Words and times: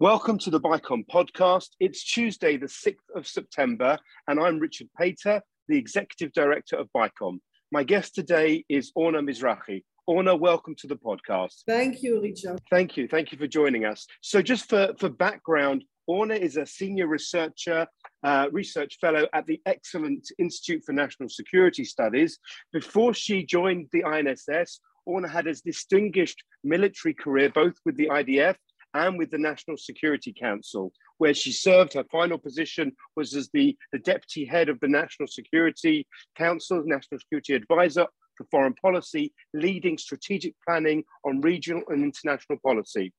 Welcome 0.00 0.38
to 0.38 0.50
the 0.50 0.58
BICOM 0.58 1.04
podcast. 1.12 1.72
It's 1.78 2.02
Tuesday, 2.02 2.56
the 2.56 2.64
6th 2.64 2.94
of 3.14 3.26
September, 3.26 3.98
and 4.28 4.40
I'm 4.40 4.58
Richard 4.58 4.88
Pater, 4.98 5.42
the 5.68 5.76
Executive 5.76 6.32
Director 6.32 6.76
of 6.76 6.88
BICOM. 6.96 7.38
My 7.70 7.84
guest 7.84 8.14
today 8.14 8.64
is 8.70 8.92
Orna 8.94 9.20
Mizrahi. 9.20 9.82
Orna, 10.06 10.34
welcome 10.34 10.74
to 10.76 10.86
the 10.86 10.96
podcast. 10.96 11.64
Thank 11.66 12.02
you, 12.02 12.22
Richard. 12.22 12.62
Thank 12.70 12.96
you. 12.96 13.08
Thank 13.08 13.30
you 13.30 13.36
for 13.36 13.46
joining 13.46 13.84
us. 13.84 14.06
So, 14.22 14.40
just 14.40 14.70
for, 14.70 14.94
for 14.98 15.10
background, 15.10 15.84
Orna 16.06 16.34
is 16.34 16.56
a 16.56 16.64
senior 16.64 17.06
researcher, 17.06 17.86
uh, 18.24 18.46
research 18.52 18.96
fellow 19.02 19.26
at 19.34 19.44
the 19.44 19.60
Excellent 19.66 20.26
Institute 20.38 20.82
for 20.86 20.94
National 20.94 21.28
Security 21.28 21.84
Studies. 21.84 22.38
Before 22.72 23.12
she 23.12 23.44
joined 23.44 23.88
the 23.92 24.04
INSS, 24.04 24.78
Orna 25.04 25.28
had 25.28 25.46
a 25.46 25.54
distinguished 25.54 26.42
military 26.64 27.12
career 27.12 27.50
both 27.50 27.74
with 27.84 27.98
the 27.98 28.06
IDF 28.06 28.56
and 28.94 29.18
with 29.18 29.30
the 29.30 29.38
National 29.38 29.76
Security 29.76 30.32
Council, 30.32 30.92
where 31.18 31.34
she 31.34 31.52
served. 31.52 31.94
Her 31.94 32.04
final 32.10 32.38
position 32.38 32.92
was 33.16 33.34
as 33.34 33.48
the, 33.52 33.76
the 33.92 33.98
deputy 33.98 34.44
head 34.44 34.68
of 34.68 34.80
the 34.80 34.88
National 34.88 35.26
Security 35.26 36.06
Council, 36.36 36.82
National 36.84 37.18
Security 37.18 37.54
Advisor 37.54 38.06
for 38.36 38.46
Foreign 38.50 38.74
Policy, 38.74 39.32
leading 39.54 39.98
strategic 39.98 40.54
planning 40.66 41.04
on 41.24 41.40
regional 41.40 41.82
and 41.88 42.02
international 42.02 42.58
policy. 42.64 43.12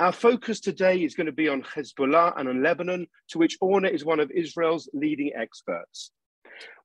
Our 0.00 0.12
focus 0.12 0.60
today 0.60 1.02
is 1.02 1.14
going 1.14 1.26
to 1.26 1.32
be 1.32 1.48
on 1.48 1.62
Hezbollah 1.62 2.38
and 2.38 2.48
on 2.48 2.62
Lebanon, 2.62 3.06
to 3.30 3.38
which 3.38 3.58
Orna 3.60 3.88
is 3.88 4.04
one 4.04 4.20
of 4.20 4.30
Israel's 4.30 4.88
leading 4.92 5.32
experts. 5.34 6.12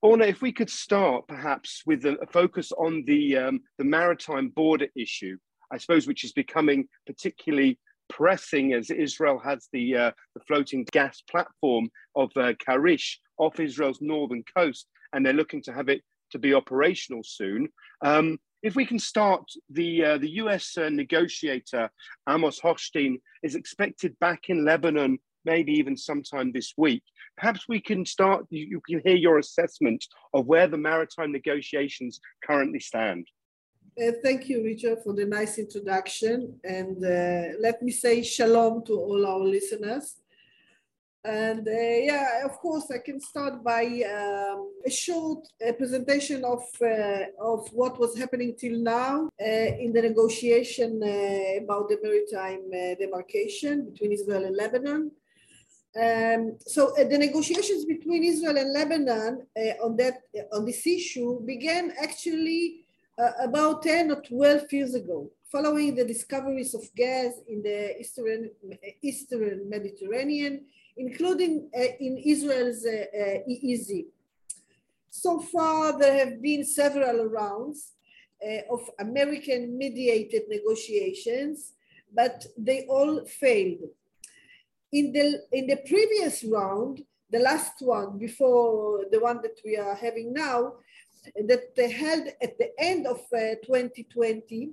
Orna, 0.01 0.25
if 0.25 0.41
we 0.41 0.51
could 0.51 0.69
start 0.69 1.27
perhaps 1.27 1.83
with 1.85 2.05
a, 2.05 2.17
focus 2.31 2.71
on 2.71 3.03
the, 3.05 3.37
um, 3.37 3.61
the 3.77 3.83
maritime 3.83 4.49
border 4.49 4.87
issue, 4.95 5.37
I 5.71 5.77
suppose, 5.77 6.07
which 6.07 6.23
is 6.23 6.31
becoming 6.31 6.87
particularly 7.05 7.79
pressing 8.15 8.73
as 8.73 8.89
Israel 8.91 9.39
has 9.43 9.67
the, 9.73 9.95
uh, 9.95 10.11
the 10.35 10.41
floating 10.47 10.85
gas 10.91 11.21
platform 11.29 11.89
of 12.15 12.29
uh, 12.37 12.53
Karish 12.65 13.17
off 13.37 13.59
Israel's 13.59 13.99
northern 14.01 14.43
coast, 14.55 14.87
and 15.11 15.25
they're 15.25 15.33
looking 15.33 15.63
to 15.63 15.73
have 15.73 15.89
it 15.89 16.01
to 16.31 16.39
be 16.39 16.53
operational 16.53 17.21
soon. 17.23 17.69
Um, 18.03 18.37
if 18.61 18.75
we 18.75 18.85
can 18.85 18.99
start, 18.99 19.43
the 19.69 20.05
uh, 20.05 20.17
the 20.19 20.29
U.S. 20.43 20.77
Uh, 20.77 20.89
negotiator 20.89 21.89
Amos 22.29 22.59
Hochstein 22.61 23.15
is 23.41 23.55
expected 23.55 24.17
back 24.19 24.43
in 24.47 24.63
Lebanon, 24.63 25.17
maybe 25.43 25.73
even 25.73 25.97
sometime 25.97 26.51
this 26.51 26.73
week. 26.77 27.03
Perhaps 27.37 27.65
we 27.67 27.81
can 27.81 28.05
start. 28.05 28.45
You, 28.49 28.67
you 28.69 28.81
can 28.87 29.01
hear 29.05 29.17
your 29.17 29.39
assessment 29.39 30.05
of 30.33 30.45
where 30.45 30.67
the 30.67 30.77
maritime 30.77 31.31
negotiations 31.31 32.19
currently 32.45 32.79
stand. 32.79 33.27
Uh, 33.95 34.11
thank 34.23 34.49
you, 34.49 34.63
Richard, 34.63 34.99
for 35.03 35.13
the 35.13 35.25
nice 35.25 35.59
introduction. 35.59 36.59
And 36.63 36.97
uh, 37.05 37.59
let 37.59 37.79
me 37.83 37.91
say 37.91 38.23
shalom 38.23 38.83
to 38.85 38.93
all 38.93 39.23
our 39.23 39.39
listeners. 39.39 40.15
And 41.23 41.67
uh, 41.67 41.71
yeah, 41.71 42.43
of 42.43 42.53
course, 42.57 42.89
I 42.91 42.97
can 42.97 43.21
start 43.21 43.63
by 43.63 43.83
um, 43.85 44.71
a 44.83 44.89
short 44.89 45.47
uh, 45.65 45.73
presentation 45.73 46.43
of, 46.43 46.63
uh, 46.81 47.25
of 47.39 47.69
what 47.71 47.99
was 47.99 48.17
happening 48.17 48.55
till 48.59 48.79
now 48.79 49.29
uh, 49.39 49.45
in 49.45 49.93
the 49.93 50.01
negotiation 50.01 50.97
about 51.63 51.87
the 51.87 51.99
maritime 52.01 52.71
demarcation 52.99 53.91
between 53.91 54.11
Israel 54.11 54.45
and 54.45 54.57
Lebanon. 54.57 55.11
Um, 55.95 56.57
so 56.59 56.91
the 56.97 57.17
negotiations 57.19 57.85
between 57.85 58.23
Israel 58.23 58.57
and 58.57 58.73
Lebanon 58.73 59.45
on 59.83 59.95
that 59.97 60.23
on 60.51 60.65
this 60.65 60.87
issue 60.87 61.39
began 61.45 61.93
actually 62.01 62.82
uh, 63.17 63.31
about 63.41 63.83
10 63.83 64.11
or 64.11 64.21
12 64.21 64.73
years 64.73 64.95
ago, 64.95 65.29
following 65.51 65.95
the 65.95 66.05
discoveries 66.05 66.73
of 66.73 66.83
gas 66.95 67.33
in 67.47 67.61
the 67.61 67.99
Eastern, 67.99 68.49
Eastern 69.01 69.69
Mediterranean, 69.69 70.65
including 70.97 71.69
uh, 71.75 71.81
in 71.99 72.17
Israel's 72.17 72.85
uh, 72.85 73.05
uh 73.15 73.49
EEZ. 73.49 74.05
So 75.09 75.39
far, 75.39 75.97
there 75.97 76.17
have 76.25 76.41
been 76.41 76.63
several 76.65 77.25
rounds 77.25 77.93
uh, 78.43 78.73
of 78.73 78.89
American 78.99 79.77
mediated 79.77 80.43
negotiations, 80.49 81.73
but 82.13 82.45
they 82.57 82.85
all 82.87 83.23
failed. 83.25 83.89
In 84.91 85.11
the, 85.11 85.43
in 85.51 85.67
the 85.67 85.77
previous 85.87 86.43
round, 86.43 87.03
the 87.29 87.39
last 87.39 87.73
one 87.79 88.17
before 88.19 89.05
the 89.11 89.19
one 89.19 89.39
that 89.41 89.59
we 89.65 89.75
are 89.77 89.95
having 89.95 90.33
now, 90.33 90.73
that 91.47 91.75
they 91.75 91.91
held 91.91 92.27
at 92.41 92.57
the 92.57 92.71
end 92.77 93.07
of 93.07 93.19
uh, 93.33 93.55
2020, 93.65 94.71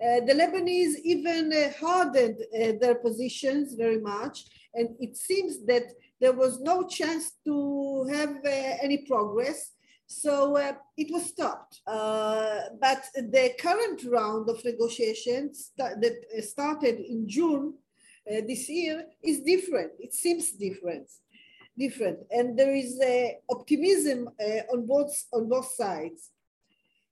uh, 0.00 0.20
the 0.26 0.32
Lebanese 0.32 0.94
even 1.02 1.52
uh, 1.52 1.72
hardened 1.80 2.38
their 2.80 2.94
positions 2.96 3.74
very 3.74 4.00
much. 4.00 4.44
And 4.74 4.90
it 5.00 5.16
seems 5.16 5.64
that 5.66 5.92
there 6.20 6.32
was 6.32 6.60
no 6.60 6.86
chance 6.86 7.32
to 7.44 8.04
have 8.12 8.36
any 8.44 8.98
progress. 8.98 9.72
So 10.06 10.56
uh, 10.56 10.72
it 10.96 11.12
was 11.12 11.26
stopped. 11.26 11.80
Uh, 11.86 12.60
but 12.80 13.04
the 13.14 13.54
current 13.58 14.04
round 14.04 14.48
of 14.48 14.64
negotiations 14.64 15.72
that 15.76 16.14
started 16.42 17.00
in 17.00 17.28
June 17.28 17.74
uh, 18.30 18.40
this 18.46 18.68
year 18.68 19.06
is 19.22 19.40
different. 19.40 19.92
It 19.98 20.14
seems 20.14 20.52
different 20.52 21.10
different. 21.78 22.18
And 22.30 22.58
there 22.58 22.74
is 22.74 23.00
optimism 23.48 24.28
uh, 24.40 24.72
on, 24.72 24.86
both, 24.86 25.14
on 25.32 25.48
both 25.48 25.70
sides. 25.74 26.30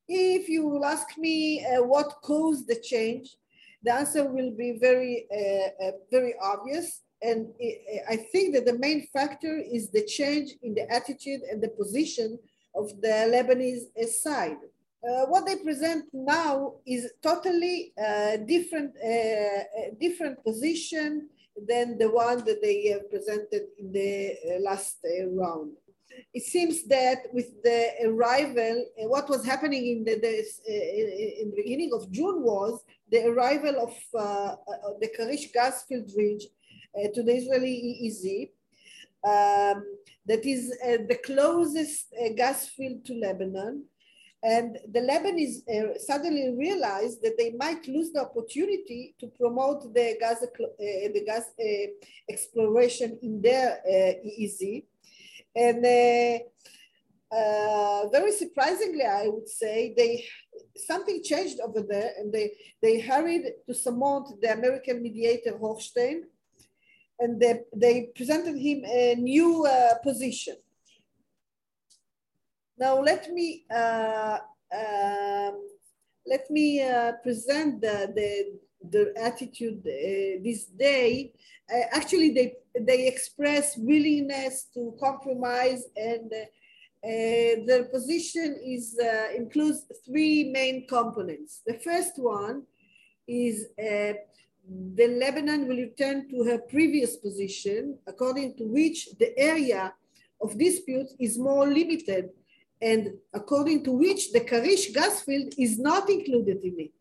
If 0.09 0.49
you 0.49 0.67
will 0.67 0.85
ask 0.85 1.17
me 1.19 1.65
uh, 1.65 1.83
what 1.83 2.09
caused 2.23 2.69
the 2.69 2.77
change, 2.77 3.37
the 3.83 3.93
answer 3.93 4.25
will 4.25 4.51
be 4.51 4.79
very, 4.81 5.27
uh 5.31 5.93
very 6.11 6.35
obvious. 6.43 7.03
And 7.23 7.49
I 8.09 8.17
think 8.17 8.55
that 8.55 8.67
the 8.67 8.79
main 8.79 9.07
factor 9.13 9.55
is 9.77 9.91
the 9.91 10.05
change 10.05 10.49
in 10.63 10.75
the 10.75 10.91
attitude 10.93 11.43
and 11.51 11.63
the 11.63 11.69
position 11.69 12.39
of 12.75 13.01
the 13.01 13.15
Lebanese 13.33 14.09
side. 14.09 14.59
Uh, 15.07 15.27
what 15.27 15.47
they 15.47 15.57
present 15.57 16.05
now 16.13 16.75
is 16.85 17.13
totally 17.23 17.93
uh, 17.97 18.39
different, 18.39 18.93
uh, 18.97 19.63
different 20.01 20.43
position 20.43 21.29
than 21.69 21.99
the 21.99 22.11
one 22.11 22.45
that 22.45 22.61
they 22.63 22.89
have 22.89 23.11
presented 23.11 23.63
in 23.79 23.93
the 23.93 24.35
uh, 24.47 24.61
last 24.61 24.99
uh, 25.05 25.27
round. 25.29 25.73
It 26.33 26.45
seems 26.45 26.85
that 26.85 27.27
with 27.33 27.63
the 27.63 27.91
arrival, 28.05 28.87
uh, 28.99 29.09
what 29.09 29.29
was 29.29 29.45
happening 29.45 29.87
in 29.87 30.05
the, 30.05 30.15
in 30.15 31.51
the 31.51 31.57
beginning 31.57 31.93
of 31.93 32.11
June 32.11 32.43
was 32.43 32.83
the 33.11 33.27
arrival 33.27 33.77
of 33.81 33.95
the 35.01 35.09
Karish 35.19 35.53
gas 35.53 35.85
field 35.85 36.11
ridge 36.17 36.47
to 37.15 37.23
the 37.23 37.33
Israeli 37.33 37.75
EEZ. 38.03 38.51
Um, 39.25 39.85
that 40.27 40.45
is 40.45 40.71
the 40.71 41.19
closest 41.25 42.15
gas 42.37 42.69
field 42.69 43.05
to 43.07 43.15
Lebanon 43.15 43.85
and 44.43 44.79
the 44.93 45.01
Lebanese 45.01 45.67
uh, 45.69 45.99
suddenly 45.99 46.55
realized 46.57 47.23
that 47.23 47.39
they 47.39 47.53
might 47.53 47.89
lose 47.89 48.13
the 48.13 48.21
opportunity 48.21 49.15
to 49.19 49.29
promote 49.29 49.95
the 49.95 50.17
gas, 50.21 50.43
uh, 50.43 50.47
the 50.79 51.23
gas 51.25 51.45
uh, 51.59 51.87
exploration 52.29 53.19
in 53.23 53.41
their 53.41 53.79
uh, 53.79 54.29
EEZ. 54.29 54.85
And 55.55 55.85
uh, 55.85 57.35
uh, 57.35 58.09
very 58.11 58.31
surprisingly, 58.31 59.05
I 59.05 59.27
would 59.29 59.49
say, 59.49 59.95
they 59.97 60.27
something 60.77 61.23
changed 61.25 61.59
over 61.61 61.83
there 61.83 62.13
and 62.19 62.33
they, 62.33 62.53
they 62.83 63.01
hurried 63.01 63.47
to 63.67 63.75
summon 63.75 64.25
the 64.41 64.53
American 64.53 65.03
mediator 65.03 65.59
Hochstein 65.59 66.21
and 67.19 67.41
they, 67.41 67.61
they 67.75 68.11
presented 68.15 68.57
him 68.59 68.85
a 68.85 69.15
new 69.15 69.67
position. 70.03 70.57
Now 72.79 73.01
let 73.01 73.31
me 73.33 73.65
uh, 73.75 74.39
um, 74.75 75.61
let 76.27 76.51
me 76.51 76.83
uh, 76.83 77.13
present 77.23 77.81
the, 77.81 78.13
the, 78.15 78.59
the 78.91 79.13
attitude 79.17 79.79
uh, 79.79 80.43
this 80.43 80.67
day. 80.67 81.33
Uh, 81.73 81.83
actually, 81.93 82.31
they 82.31 82.55
they 82.79 83.07
express 83.07 83.77
willingness 83.77 84.67
to 84.75 84.95
compromise, 85.01 85.85
and 85.97 86.31
uh, 86.33 87.07
uh, 87.07 87.65
their 87.67 87.85
position 87.85 88.61
is 88.65 88.99
includes 89.35 89.85
three 90.05 90.51
main 90.51 90.87
components. 90.87 91.63
The 91.67 91.79
first 91.79 92.19
one 92.19 92.65
is 93.27 93.69
the 93.79 95.09
Lebanon 95.21 95.67
will 95.69 95.77
return 95.77 96.29
to 96.29 96.45
her 96.45 96.59
previous 96.59 97.17
position, 97.17 97.99
according 98.07 98.57
to 98.57 98.65
which 98.65 99.09
the 99.19 99.37
area 99.39 99.95
of 100.41 100.59
dispute 100.59 101.09
is 101.19 101.39
more 101.39 101.67
limited 101.67 102.31
and 102.81 103.15
according 103.33 103.85
to 103.85 103.93
which 103.93 104.33
the 104.33 104.41
Karish 104.41 104.93
gas 104.93 105.23
field 105.23 105.55
is 105.59 105.79
not 105.79 106.09
included 106.11 106.63
in 106.63 106.79
it. 106.79 106.93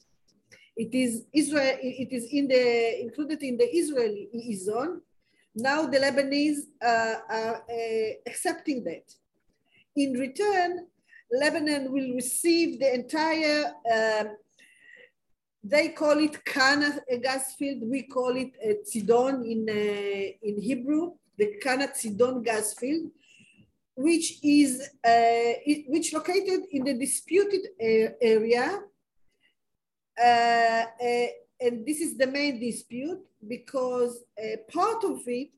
It 0.77 0.93
is 0.93 1.25
Israel. 1.33 1.77
It 1.81 2.11
is 2.11 2.25
in 2.31 2.47
the 2.47 3.01
included 3.01 3.41
in 3.43 3.57
the 3.57 3.65
Israeli 3.65 4.55
zone. 4.55 5.01
Now 5.55 5.85
the 5.85 5.99
Lebanese 5.99 6.61
uh, 6.81 7.15
are 7.29 7.63
uh, 7.69 8.09
accepting 8.27 8.83
that. 8.83 9.05
In 9.95 10.13
return, 10.13 10.87
Lebanon 11.31 11.91
will 11.91 12.13
receive 12.13 12.79
the 12.79 12.93
entire 12.93 13.73
um, 13.93 14.35
they 15.67 15.89
call 15.89 16.19
it 16.19 16.45
Kana 16.45 16.99
gas 17.23 17.55
field. 17.55 17.81
We 17.89 18.03
call 18.03 18.35
it 18.37 18.51
uh, 18.63 18.73
Tzidon 18.87 19.43
in, 19.49 19.67
uh, 19.67 20.47
in 20.47 20.61
Hebrew, 20.61 21.13
the 21.39 21.55
Kana 21.61 21.87
Tzidon 21.87 22.43
gas 22.45 22.75
field, 22.75 23.09
which 23.95 24.39
is 24.43 24.89
uh, 25.03 25.53
which 25.87 26.13
located 26.13 26.61
in 26.71 26.83
the 26.83 26.93
disputed 26.93 27.61
uh, 27.81 28.11
area. 28.21 28.81
Uh, 30.21 30.85
and 31.59 31.85
this 31.85 32.01
is 32.01 32.17
the 32.17 32.27
main 32.27 32.59
dispute 32.59 33.19
because 33.47 34.23
part 34.71 35.03
of 35.03 35.19
it 35.27 35.49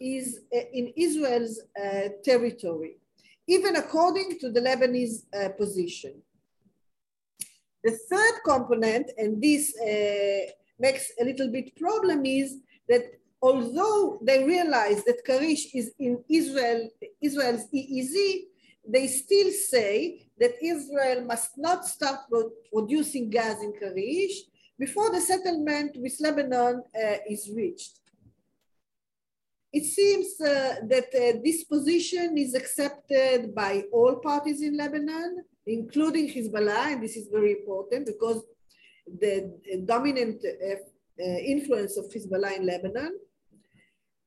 is 0.00 0.40
in 0.72 0.92
Israel's 0.96 1.60
territory, 2.24 2.98
even 3.46 3.76
according 3.76 4.38
to 4.38 4.50
the 4.50 4.60
Lebanese 4.60 5.24
position. 5.56 6.22
The 7.82 7.98
third 8.10 8.42
component, 8.44 9.10
and 9.16 9.42
this 9.42 9.74
uh, 9.80 10.50
makes 10.78 11.12
a 11.20 11.24
little 11.24 11.50
bit 11.50 11.74
problem, 11.76 12.26
is 12.26 12.58
that 12.88 13.02
although 13.42 14.20
they 14.22 14.44
realize 14.44 15.04
that 15.04 15.24
Karish 15.26 15.74
is 15.74 15.92
in 15.98 16.22
Israel, 16.28 16.88
Israel's 17.20 17.66
EEZ, 17.74 18.44
they 18.86 19.06
still 19.06 19.50
say 19.50 20.26
that 20.38 20.52
Israel 20.62 21.24
must 21.24 21.56
not 21.56 21.86
start 21.86 22.20
producing 22.72 23.30
gas 23.30 23.62
in 23.62 23.72
Karish 23.72 24.36
before 24.78 25.10
the 25.10 25.20
settlement 25.20 25.96
with 25.96 26.16
Lebanon 26.20 26.82
uh, 26.94 27.16
is 27.28 27.50
reached. 27.54 28.00
It 29.72 29.84
seems 29.84 30.40
uh, 30.40 30.76
that 30.88 31.08
uh, 31.14 31.38
this 31.44 31.62
position 31.64 32.36
is 32.36 32.54
accepted 32.54 33.54
by 33.54 33.84
all 33.92 34.16
parties 34.16 34.62
in 34.62 34.76
Lebanon, 34.76 35.44
including 35.66 36.28
Hezbollah, 36.28 36.92
and 36.92 37.02
this 37.02 37.16
is 37.16 37.28
very 37.30 37.52
important 37.52 38.06
because 38.06 38.42
the 39.06 39.52
dominant 39.84 40.42
uh, 40.44 40.74
uh, 40.74 41.38
influence 41.54 41.96
of 41.96 42.06
Hezbollah 42.06 42.56
in 42.56 42.66
Lebanon. 42.66 43.12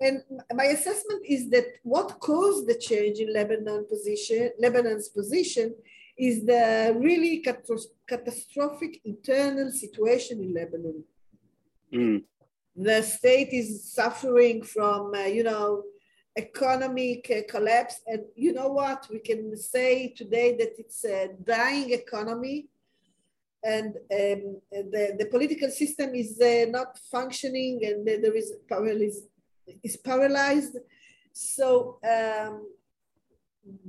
And 0.04 0.22
my 0.54 0.66
assessment 0.66 1.22
is 1.26 1.50
that 1.52 1.68
what 1.84 2.20
caused 2.20 2.68
the 2.68 2.76
change 2.76 3.20
in 3.20 3.32
Lebanon 3.32 3.86
position, 3.88 4.52
Lebanon's 4.60 5.08
position 5.08 5.74
is 6.18 6.46
the 6.46 6.94
really 7.00 7.44
catastrophic 8.08 9.00
internal 9.06 9.72
situation 9.72 10.44
in 10.44 10.54
Lebanon. 10.54 11.04
Mm. 11.94 12.24
The 12.76 13.02
state 13.02 13.54
is 13.54 13.70
suffering 13.94 14.64
from, 14.64 15.14
uh, 15.16 15.30
you 15.38 15.44
know, 15.44 15.84
economic 16.38 17.32
uh, 17.32 17.42
collapse. 17.50 18.02
And 18.06 18.24
you 18.36 18.52
know 18.54 18.70
what? 18.70 19.08
We 19.10 19.20
can 19.20 19.56
say 19.56 20.10
today 20.10 20.58
that 20.58 20.74
it's 20.78 21.06
a 21.06 21.30
dying 21.44 21.92
economy 21.94 22.68
and 23.64 23.96
um, 24.12 24.62
the, 24.72 25.16
the 25.18 25.28
political 25.32 25.70
system 25.70 26.14
is 26.14 26.40
uh, 26.42 26.66
not 26.70 27.00
functioning 27.10 27.80
and 27.86 28.06
there 28.06 28.36
is 28.36 28.54
is 29.84 29.98
paralyzed. 29.98 30.78
So 31.32 32.00
um, 32.04 32.68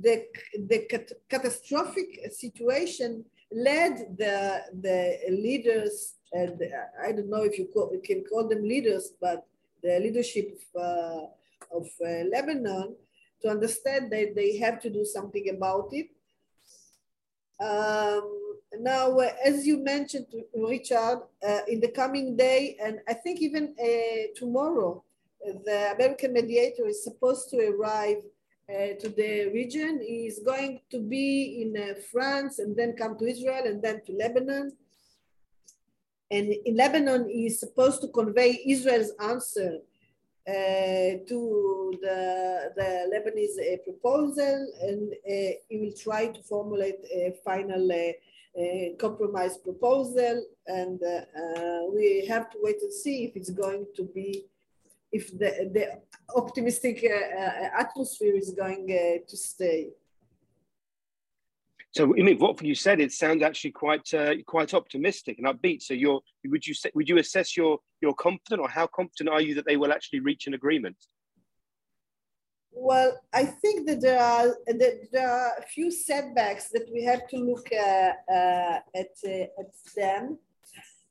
the, 0.01 0.25
the 0.57 0.79
cat 0.89 1.11
catastrophic 1.29 2.31
situation 2.31 3.25
led 3.51 4.17
the, 4.17 4.61
the 4.81 5.19
leaders, 5.29 6.15
and 6.31 6.59
I 7.03 7.11
don't 7.11 7.29
know 7.29 7.43
if 7.43 7.57
you, 7.59 7.67
call, 7.73 7.91
you 7.93 8.01
can 8.01 8.23
call 8.23 8.47
them 8.47 8.63
leaders, 8.63 9.11
but 9.21 9.45
the 9.83 9.99
leadership 9.99 10.59
of 10.75 10.81
uh, 10.81 11.25
of 11.75 11.87
uh, 12.03 12.23
Lebanon 12.31 12.95
to 13.41 13.49
understand 13.49 14.11
that 14.11 14.33
they 14.35 14.57
have 14.57 14.79
to 14.81 14.89
do 14.89 15.05
something 15.05 15.49
about 15.49 15.89
it. 15.91 16.07
Um, 17.59 18.57
now, 18.79 19.19
uh, 19.19 19.31
as 19.43 19.65
you 19.65 19.77
mentioned, 19.77 20.27
Richard, 20.53 21.19
uh, 21.47 21.59
in 21.67 21.79
the 21.79 21.89
coming 21.89 22.35
day, 22.35 22.77
and 22.83 22.99
I 23.07 23.13
think 23.13 23.41
even 23.41 23.75
uh, 23.79 24.33
tomorrow, 24.35 25.03
the 25.65 25.91
American 25.95 26.33
mediator 26.33 26.87
is 26.87 27.03
supposed 27.03 27.49
to 27.51 27.57
arrive 27.69 28.21
uh, 28.69 28.93
to 28.99 29.09
the 29.09 29.51
region. 29.53 30.01
He 30.01 30.25
is 30.25 30.39
going 30.39 30.81
to 30.91 30.99
be 30.99 31.61
in 31.61 31.81
uh, 31.81 31.93
France 32.11 32.59
and 32.59 32.75
then 32.75 32.95
come 32.97 33.17
to 33.19 33.25
Israel 33.25 33.63
and 33.65 33.81
then 33.81 34.01
to 34.05 34.11
Lebanon. 34.13 34.71
And 36.31 36.51
in 36.65 36.75
Lebanon, 36.75 37.29
he 37.29 37.45
is 37.45 37.59
supposed 37.59 38.01
to 38.01 38.07
convey 38.07 38.59
Israel's 38.65 39.11
answer 39.19 39.81
uh, 40.47 41.25
to 41.27 41.97
the, 42.03 42.71
the 42.75 43.09
Lebanese 43.11 43.73
uh, 43.73 43.77
proposal 43.83 44.67
and 44.81 45.11
uh, 45.13 45.57
he 45.69 45.77
will 45.79 45.93
try 45.97 46.27
to 46.27 46.43
formulate 46.43 46.99
a 47.11 47.33
final 47.43 47.89
compromise 48.99 49.57
proposal 49.57 50.45
and 50.67 50.99
we 51.93 52.25
have 52.27 52.49
to 52.51 52.57
wait 52.61 52.77
and 52.81 52.93
see 52.93 53.25
if 53.25 53.35
it's 53.35 53.49
going 53.49 53.85
to 53.95 54.03
be 54.03 54.45
if 55.17 55.25
the, 55.41 55.51
the 55.75 55.85
optimistic 56.41 56.97
atmosphere 57.83 58.35
is 58.43 58.49
going 58.63 58.87
to 59.31 59.37
stay. 59.37 59.81
So, 61.95 62.03
I 62.19 62.23
mean, 62.27 62.37
what 62.39 62.61
you 62.61 62.75
said, 62.75 62.99
it 62.99 63.13
sounds 63.13 63.41
actually 63.41 63.71
quite 63.71 64.13
uh, 64.13 64.33
quite 64.45 64.73
optimistic 64.73 65.37
and 65.39 65.47
upbeat. 65.47 65.81
So, 65.81 65.93
you're 65.93 66.19
would 66.51 66.67
you 66.67 66.73
say, 66.73 66.91
would 66.93 67.07
you 67.07 67.17
assess 67.19 67.55
your 67.55 67.79
you're 68.01 68.13
confident, 68.27 68.59
or 68.61 68.69
how 68.79 68.87
confident 68.87 69.29
are 69.29 69.41
you 69.41 69.55
that 69.55 69.65
they 69.65 69.77
will 69.77 69.93
actually 69.93 70.19
reach 70.19 70.45
an 70.47 70.53
agreement? 70.53 70.97
Well, 72.73 73.17
I 73.33 73.45
think 73.45 73.87
that 73.87 74.01
there 74.01 74.19
are 74.19 74.47
that 74.81 74.95
there 75.13 75.31
are 75.31 75.51
a 75.57 75.65
few 75.75 75.89
setbacks 75.89 76.65
that 76.73 76.85
we 76.93 77.01
have 77.05 77.23
to 77.29 77.37
look 77.37 77.67
uh, 77.71 78.11
uh, 78.39 78.79
at 79.01 79.13
uh, 79.25 79.61
at 79.61 79.71
them. 79.95 80.37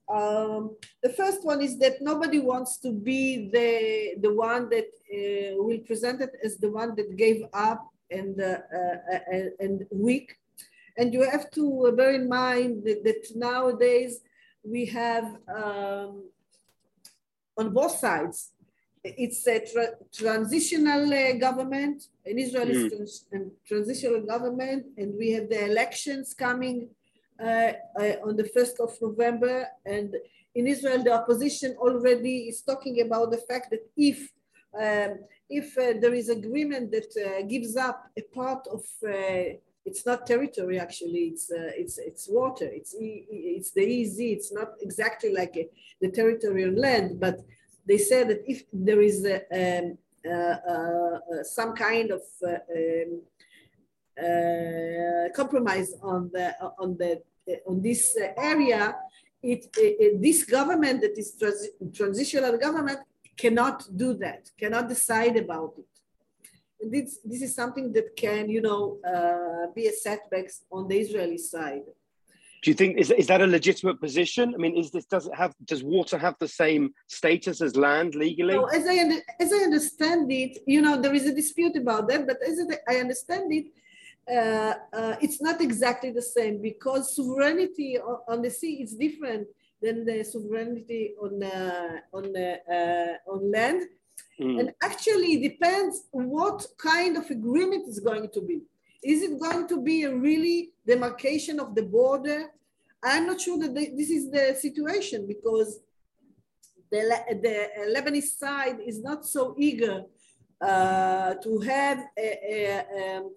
Um, 0.08 0.76
the 1.02 1.10
first 1.10 1.44
one 1.44 1.62
is 1.62 1.78
that 1.78 2.02
nobody 2.02 2.38
wants 2.38 2.76
to 2.78 2.92
be 2.92 3.48
the 3.50 4.20
the 4.20 4.34
one 4.34 4.68
that 4.68 4.88
uh, 5.16 5.62
will 5.62 5.78
present 5.78 6.20
it 6.20 6.32
as 6.44 6.58
the 6.58 6.70
one 6.70 6.94
that 6.96 7.16
gave 7.16 7.42
up 7.54 7.88
and 8.10 8.38
uh, 8.40 8.58
uh, 9.10 9.48
and 9.60 9.86
weak 9.90 10.36
and 10.96 11.12
you 11.12 11.28
have 11.28 11.50
to 11.52 11.92
bear 11.96 12.12
in 12.14 12.28
mind 12.28 12.84
that, 12.84 13.04
that 13.04 13.26
nowadays 13.34 14.20
we 14.62 14.86
have 14.86 15.24
um, 15.48 16.24
on 17.56 17.72
both 17.72 17.98
sides, 17.98 18.52
it's 19.02 19.46
a 19.46 19.58
tra 19.60 19.88
transitional 20.12 21.12
uh, 21.12 21.32
government, 21.34 22.04
an 22.24 22.38
Israeli 22.38 22.90
mm. 22.90 23.50
transitional 23.66 24.22
government, 24.22 24.86
and 24.96 25.14
we 25.18 25.32
have 25.32 25.48
the 25.50 25.64
elections 25.64 26.32
coming 26.32 26.88
uh, 27.40 27.72
uh, 27.98 28.14
on 28.24 28.36
the 28.36 28.44
1st 28.44 28.80
of 28.80 28.96
November. 29.00 29.66
And 29.84 30.14
in 30.54 30.66
Israel, 30.66 31.02
the 31.02 31.12
opposition 31.12 31.74
already 31.78 32.48
is 32.48 32.62
talking 32.62 33.00
about 33.00 33.30
the 33.30 33.38
fact 33.38 33.70
that 33.70 33.84
if 33.96 34.30
um, 34.80 35.18
if 35.48 35.76
uh, 35.78 35.98
there 36.00 36.14
is 36.14 36.28
agreement 36.28 36.90
that 36.90 37.10
uh, 37.16 37.42
gives 37.46 37.76
up 37.76 38.10
a 38.16 38.22
part 38.34 38.66
of 38.66 38.82
uh, 39.06 39.54
it's 39.84 40.06
not 40.06 40.26
territory 40.26 40.80
actually 40.80 41.24
it's 41.32 41.50
uh, 41.50 41.70
it's 41.76 41.98
it's 41.98 42.28
water 42.28 42.68
it's 42.72 42.94
it's 42.98 43.70
the 43.72 43.82
EEZ 43.82 44.18
it's 44.36 44.52
not 44.52 44.70
exactly 44.80 45.32
like 45.32 45.54
a, 45.56 45.68
the 46.00 46.10
territory 46.10 46.64
on 46.64 46.74
land 46.76 47.20
but 47.20 47.36
they 47.86 47.98
said 47.98 48.28
that 48.28 48.42
if 48.46 48.62
there 48.72 49.02
is 49.02 49.26
a, 49.26 49.42
um, 49.60 49.98
some 51.44 51.74
kind 51.74 52.10
of 52.10 52.22
um, 52.42 53.20
uh, 54.22 55.28
compromise 55.34 55.94
on 56.02 56.30
the 56.32 56.54
on 56.78 56.96
the 56.96 57.20
on 57.66 57.82
this 57.82 58.16
area 58.36 58.94
it, 59.42 59.66
it, 59.76 60.22
this 60.22 60.44
government 60.44 61.00
that 61.02 61.18
is 61.18 61.36
trans 61.38 61.68
transitional 61.94 62.56
government 62.56 63.00
cannot 63.36 63.84
do 63.96 64.14
that 64.14 64.50
cannot 64.58 64.88
decide 64.88 65.36
about 65.36 65.74
it 65.78 65.94
And 66.84 66.92
this, 66.92 67.18
this 67.24 67.42
is 67.42 67.54
something 67.54 67.92
that 67.92 68.16
can, 68.16 68.48
you 68.48 68.60
know, 68.60 68.98
uh, 69.06 69.72
be 69.74 69.86
a 69.88 69.92
setback 69.92 70.50
on 70.70 70.88
the 70.88 70.96
Israeli 70.98 71.38
side. 71.38 71.82
Do 72.62 72.70
you 72.70 72.74
think 72.74 72.98
is, 72.98 73.10
is 73.10 73.26
that 73.26 73.42
a 73.42 73.46
legitimate 73.46 74.00
position? 74.00 74.54
I 74.54 74.58
mean, 74.58 74.76
is 74.76 74.90
this 74.90 75.04
does 75.04 75.26
it 75.26 75.34
have 75.34 75.54
does 75.66 75.82
water 75.82 76.16
have 76.16 76.34
the 76.40 76.48
same 76.48 76.94
status 77.08 77.60
as 77.60 77.76
land 77.76 78.14
legally? 78.14 78.54
No, 78.54 78.64
as 78.64 78.86
I 78.86 79.20
as 79.38 79.52
I 79.52 79.58
understand 79.58 80.32
it, 80.32 80.62
you 80.66 80.80
know, 80.80 80.98
there 81.00 81.14
is 81.14 81.26
a 81.26 81.34
dispute 81.34 81.76
about 81.76 82.08
that, 82.08 82.26
but 82.26 82.38
as 82.42 82.58
I 82.88 82.96
understand 82.96 83.52
it, 83.52 83.66
uh, 84.30 84.74
uh, 84.92 85.16
it's 85.20 85.42
not 85.42 85.60
exactly 85.60 86.10
the 86.10 86.22
same 86.22 86.60
because 86.62 87.14
sovereignty 87.14 87.98
on, 87.98 88.18
on, 88.28 88.42
the 88.42 88.50
sea 88.50 88.82
is 88.82 88.94
different 88.94 89.46
than 89.82 90.04
the 90.06 90.24
sovereignty 90.24 91.14
on 91.20 91.42
uh, 91.42 91.98
on 92.12 92.34
uh, 92.36 93.30
on 93.30 93.52
land. 93.52 93.82
Mm. 94.40 94.60
And 94.60 94.74
actually 94.82 95.34
it 95.34 95.42
depends 95.50 96.04
what 96.10 96.66
kind 96.78 97.16
of 97.16 97.30
agreement 97.30 97.86
is 97.86 98.00
going 98.00 98.28
to 98.30 98.40
be. 98.40 98.62
Is 99.02 99.22
it 99.22 99.38
going 99.38 99.68
to 99.68 99.82
be 99.82 100.04
a 100.04 100.14
really 100.14 100.70
demarcation 100.86 101.60
of 101.60 101.74
the 101.74 101.82
border? 101.82 102.50
I'm 103.02 103.26
not 103.26 103.40
sure 103.40 103.58
that 103.58 103.74
this 103.74 104.10
is 104.10 104.30
the 104.30 104.56
situation 104.58 105.26
because 105.28 105.80
the, 106.90 107.00
the 107.42 107.68
Lebanese 107.94 108.38
side 108.38 108.78
is 108.86 109.02
not 109.02 109.26
so 109.26 109.54
eager 109.58 110.04
uh, 110.60 111.34
to 111.34 111.58
have 111.58 111.98
a, 112.16 112.28
a, 112.48 113.16
um, 113.18 113.34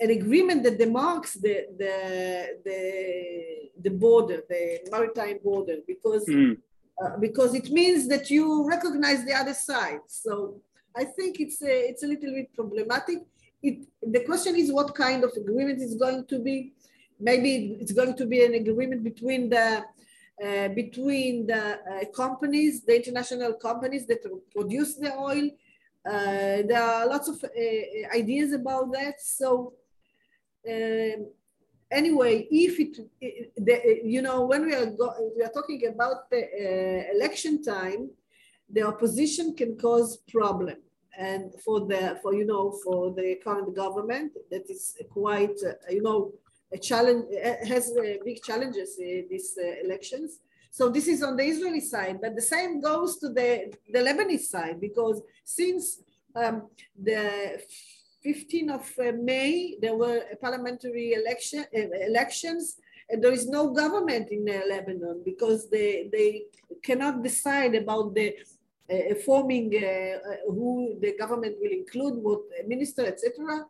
an 0.00 0.10
agreement 0.10 0.62
that 0.62 0.78
demarks 0.78 1.32
the, 1.34 1.66
the, 1.78 1.94
the, 2.64 2.80
the 3.82 3.90
border, 3.90 4.42
the 4.48 4.80
maritime 4.90 5.38
border, 5.42 5.76
because, 5.86 6.24
mm. 6.26 6.56
uh, 7.02 7.16
because 7.18 7.54
it 7.54 7.70
means 7.70 8.08
that 8.08 8.30
you 8.30 8.66
recognize 8.68 9.24
the 9.24 9.34
other 9.34 9.54
side. 9.54 10.00
So 10.06 10.60
I 10.96 11.04
think 11.04 11.40
it's 11.40 11.60
a, 11.62 11.88
it's 11.90 12.02
a 12.02 12.06
little 12.06 12.32
bit 12.32 12.54
problematic. 12.54 13.18
It, 13.62 13.88
the 14.02 14.20
question 14.20 14.56
is 14.56 14.72
what 14.72 14.94
kind 14.94 15.24
of 15.24 15.32
agreement 15.36 15.80
is 15.80 15.94
going 15.94 16.26
to 16.26 16.38
be. 16.38 16.72
Maybe 17.20 17.76
it's 17.80 17.92
going 17.92 18.16
to 18.16 18.26
be 18.26 18.44
an 18.44 18.54
agreement 18.54 19.04
between 19.04 19.48
the 19.48 19.84
uh, 20.44 20.68
between 20.68 21.46
the 21.46 21.78
uh, 21.78 22.04
companies, 22.22 22.82
the 22.84 22.96
international 22.96 23.52
companies 23.54 24.06
that 24.06 24.24
produce 24.52 24.96
the 24.96 25.14
oil. 25.14 25.48
Uh, 26.04 26.62
there 26.68 26.82
are 26.82 27.06
lots 27.06 27.28
of 27.28 27.42
uh, 27.44 28.16
ideas 28.16 28.52
about 28.52 28.92
that. 28.92 29.20
So 29.20 29.74
um, 30.68 31.28
anyway, 31.90 32.46
if 32.50 32.80
it, 32.80 32.98
it 33.20 33.52
the, 33.56 34.00
you 34.04 34.22
know, 34.22 34.44
when 34.44 34.66
we 34.66 34.74
are 34.74 34.86
go, 34.86 35.32
we 35.36 35.44
are 35.44 35.50
talking 35.50 35.86
about 35.86 36.30
the 36.30 36.42
uh, 36.42 37.16
election 37.16 37.62
time, 37.62 38.10
the 38.68 38.82
opposition 38.82 39.54
can 39.54 39.76
cause 39.76 40.16
problem 40.28 40.76
and 41.18 41.52
for 41.64 41.80
the 41.80 42.18
for 42.22 42.34
you 42.34 42.46
know 42.46 42.72
for 42.82 43.12
the 43.12 43.38
current 43.44 43.74
government 43.76 44.32
that 44.50 44.68
is 44.70 44.96
quite 45.10 45.58
uh, 45.66 45.72
you 45.90 46.02
know 46.02 46.32
a 46.72 46.78
challenge 46.78 47.26
has 47.68 47.92
uh, 47.98 48.14
big 48.24 48.42
challenges 48.42 48.98
in 48.98 49.26
these 49.28 49.58
uh, 49.62 49.84
elections 49.84 50.38
so 50.76 50.82
this 50.96 51.06
is 51.06 51.20
on 51.22 51.34
the 51.36 51.46
israeli 51.52 51.84
side 51.94 52.16
but 52.22 52.34
the 52.34 52.48
same 52.54 52.72
goes 52.80 53.10
to 53.22 53.28
the 53.38 53.50
the 53.94 54.00
lebanese 54.08 54.46
side 54.54 54.78
because 54.80 55.18
since 55.44 55.84
um, 56.34 56.56
the 57.10 57.20
15th 58.26 58.72
of 58.78 58.84
uh, 58.98 59.12
may 59.30 59.76
there 59.82 59.96
were 60.02 60.18
parliamentary 60.40 61.12
election 61.20 61.64
uh, 61.76 62.06
elections 62.10 62.64
and 63.10 63.22
there 63.22 63.36
is 63.38 63.46
no 63.48 63.62
government 63.82 64.26
in 64.36 64.42
uh, 64.48 64.54
lebanon 64.72 65.16
because 65.30 65.60
they 65.74 66.08
they 66.16 66.30
cannot 66.88 67.22
decide 67.22 67.74
about 67.74 68.14
the 68.14 68.28
uh, 68.92 69.14
forming 69.24 69.72
uh, 69.74 70.18
uh, 70.28 70.52
who 70.52 70.98
the 71.00 71.16
government 71.16 71.56
will 71.60 71.70
include, 71.70 72.14
what 72.16 72.40
minister, 72.66 73.06
etc. 73.06 73.64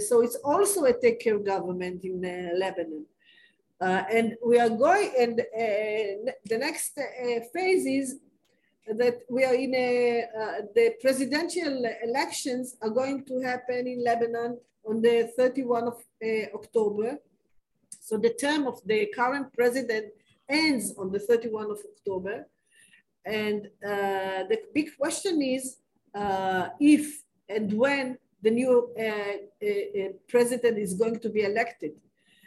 so 0.00 0.20
it's 0.20 0.36
also 0.44 0.84
a 0.84 0.92
take 0.92 1.20
care 1.20 1.38
government 1.38 2.04
in 2.04 2.20
Lebanon. 2.58 3.06
Uh, 3.82 4.04
and 4.12 4.36
we 4.46 4.60
are 4.60 4.68
going, 4.68 5.10
and 5.18 5.40
uh, 5.40 6.32
the 6.44 6.58
next 6.58 6.96
uh, 6.96 7.40
phase 7.52 7.84
is 7.84 8.20
that 8.86 9.16
we 9.28 9.44
are 9.44 9.54
in 9.54 9.74
a, 9.74 10.24
the 10.76 10.94
presidential 11.00 11.84
elections 12.04 12.76
are 12.80 12.90
going 12.90 13.24
to 13.24 13.40
happen 13.40 13.88
in 13.88 14.04
Lebanon 14.04 14.56
on 14.88 15.02
the 15.02 15.32
31 15.36 15.88
of 15.88 15.98
October. 16.54 17.18
So 18.00 18.16
the 18.18 18.34
term 18.34 18.68
of 18.68 18.80
the 18.86 19.06
current 19.06 19.52
president 19.52 20.12
ends 20.48 20.94
on 20.96 21.10
the 21.10 21.18
31 21.18 21.70
of 21.70 21.78
October. 21.96 22.46
And 23.24 23.66
uh, 23.84 24.44
the 24.50 24.60
big 24.74 24.96
question 24.96 25.42
is 25.42 25.78
uh, 26.14 26.68
if 26.78 27.22
and 27.48 27.72
when 27.72 28.18
the 28.42 28.50
new 28.50 28.90
uh, 28.98 29.02
uh, 29.02 29.66
uh, 29.66 30.08
president 30.28 30.78
is 30.78 30.94
going 30.94 31.18
to 31.20 31.30
be 31.30 31.42
elected. 31.42 31.92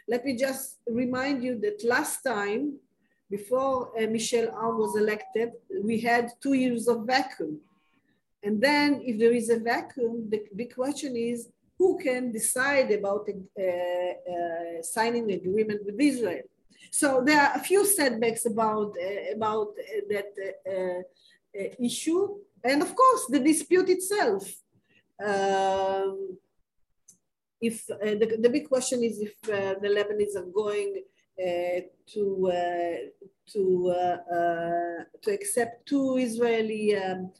Let 0.08 0.24
me 0.24 0.36
just 0.36 0.78
remind 0.86 1.42
you 1.42 1.58
that 1.60 1.84
last 1.84 2.22
time, 2.22 2.78
before 3.28 3.90
Michel 4.08 4.48
Aoun 4.48 4.78
was 4.78 4.96
elected, 4.96 5.50
we 5.82 6.00
had 6.00 6.30
two 6.40 6.52
years 6.52 6.86
of 6.86 7.06
vacuum. 7.06 7.58
And 8.42 8.60
then 8.60 9.02
if 9.04 9.18
there 9.18 9.32
is 9.32 9.50
a 9.50 9.58
vacuum, 9.58 10.30
the 10.30 10.44
big 10.54 10.74
question 10.74 11.16
is 11.16 11.48
who 11.78 11.98
can 11.98 12.30
decide 12.32 12.90
about 12.92 13.28
a, 13.58 14.82
signing 14.82 15.24
an 15.24 15.38
agreement 15.40 15.84
with 15.84 16.00
Israel? 16.00 16.42
So 16.90 17.22
there 17.26 17.40
are 17.40 17.56
a 17.56 17.58
few 17.58 17.84
setbacks 17.84 18.46
about, 18.46 18.94
uh, 18.96 19.34
about 19.34 19.68
uh, 19.68 20.00
that 20.08 20.30
uh, 20.72 21.02
issue. 21.80 22.38
And 22.62 22.82
of 22.82 22.94
course, 22.94 23.26
the 23.28 23.40
dispute 23.40 23.88
itself. 23.88 24.42
Um, 25.24 26.38
if 27.66 27.86
the, 27.86 28.38
the 28.40 28.50
big 28.56 28.68
question 28.68 29.02
is 29.02 29.20
if 29.20 29.34
the 29.42 29.90
Lebanese 29.96 30.36
are 30.40 30.50
going 30.62 31.02
to 32.12 32.22
to 33.52 33.62
uh, 33.90 35.04
to 35.22 35.30
accept 35.30 35.86
two 35.86 36.16
Israeli 36.18 36.96
um, 36.96 37.30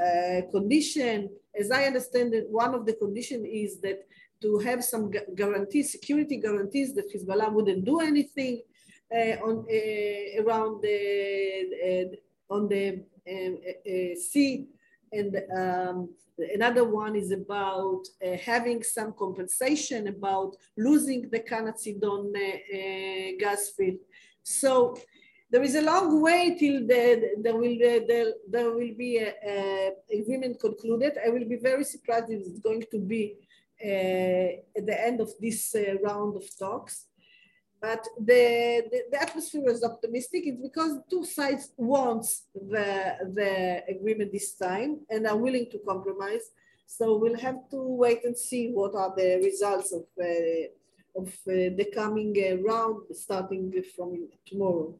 uh, 0.00 0.40
condition. 0.50 1.30
As 1.58 1.70
I 1.70 1.84
understand 1.84 2.34
it, 2.34 2.46
one 2.50 2.74
of 2.74 2.84
the 2.84 2.94
condition 2.94 3.46
is 3.46 3.80
that 3.80 4.00
to 4.42 4.58
have 4.58 4.84
some 4.84 5.10
guarantees, 5.34 5.92
security 5.92 6.36
guarantees 6.38 6.94
that 6.94 7.12
Hezbollah 7.14 7.52
wouldn't 7.52 7.84
do 7.84 8.00
anything, 8.00 8.62
uh, 9.14 9.36
on 9.46 9.64
uh, 9.70 10.42
around 10.42 10.82
the 10.82 10.98
uh, 11.86 12.54
on 12.54 12.68
the 12.68 13.04
um, 13.30 14.16
sea, 14.16 14.66
and 15.18 15.32
um, 15.60 16.08
another 16.54 16.84
one 16.84 17.14
is 17.16 17.30
about 17.30 18.02
having 18.42 18.82
some 18.82 19.12
compensation 19.18 20.08
about 20.08 20.50
losing 20.76 21.28
the 21.30 21.40
Kana 21.40 21.72
Tzidon 21.72 22.32
gas 23.38 23.70
field. 23.76 23.98
So 24.42 24.96
there 25.50 25.62
is 25.62 25.76
a 25.76 25.82
long 25.82 26.20
way 26.20 26.56
till 26.58 26.86
the, 26.86 27.34
there 27.40 27.56
will 27.56 27.76
there, 27.78 28.32
there 28.50 28.70
will 28.70 28.94
be 28.98 29.18
a, 29.18 29.32
a, 29.46 29.92
agreement 30.20 30.58
concluded. 30.60 31.12
I 31.24 31.28
will 31.28 31.48
be 31.48 31.56
very 31.56 31.84
surprised 31.84 32.30
if 32.30 32.40
it's 32.40 32.58
going 32.58 32.84
to 32.90 32.98
be 32.98 33.36
uh, 33.84 34.78
at 34.78 34.84
the 34.86 34.98
end 35.08 35.20
of 35.20 35.30
this 35.40 35.74
uh, 35.74 35.94
round 36.02 36.36
of 36.36 36.44
talks. 36.58 37.06
But 37.84 38.08
the, 38.16 38.84
the, 38.90 39.00
the, 39.12 39.20
atmosphere 39.20 39.68
is 39.68 39.84
optimistic. 39.84 40.44
It's 40.46 40.62
because 40.68 40.92
two 41.10 41.22
sides 41.22 41.64
want 41.76 42.24
the, 42.54 42.88
the 43.38 43.84
agreement 43.94 44.32
this 44.32 44.54
time 44.54 45.00
and 45.10 45.26
are 45.26 45.36
willing 45.36 45.66
to 45.72 45.78
compromise. 45.86 46.44
So 46.86 47.18
we'll 47.18 47.36
have 47.48 47.60
to 47.72 47.80
wait 48.02 48.24
and 48.24 48.34
see 48.38 48.70
what 48.70 48.94
are 48.94 49.12
the 49.14 49.36
results 49.48 49.92
of, 49.92 50.04
uh, 50.18 51.20
of 51.20 51.28
uh, 51.28 51.76
the 51.78 51.86
coming 51.94 52.34
uh, 52.38 52.56
round 52.66 53.02
starting 53.12 53.70
from 53.94 54.28
tomorrow. 54.46 54.94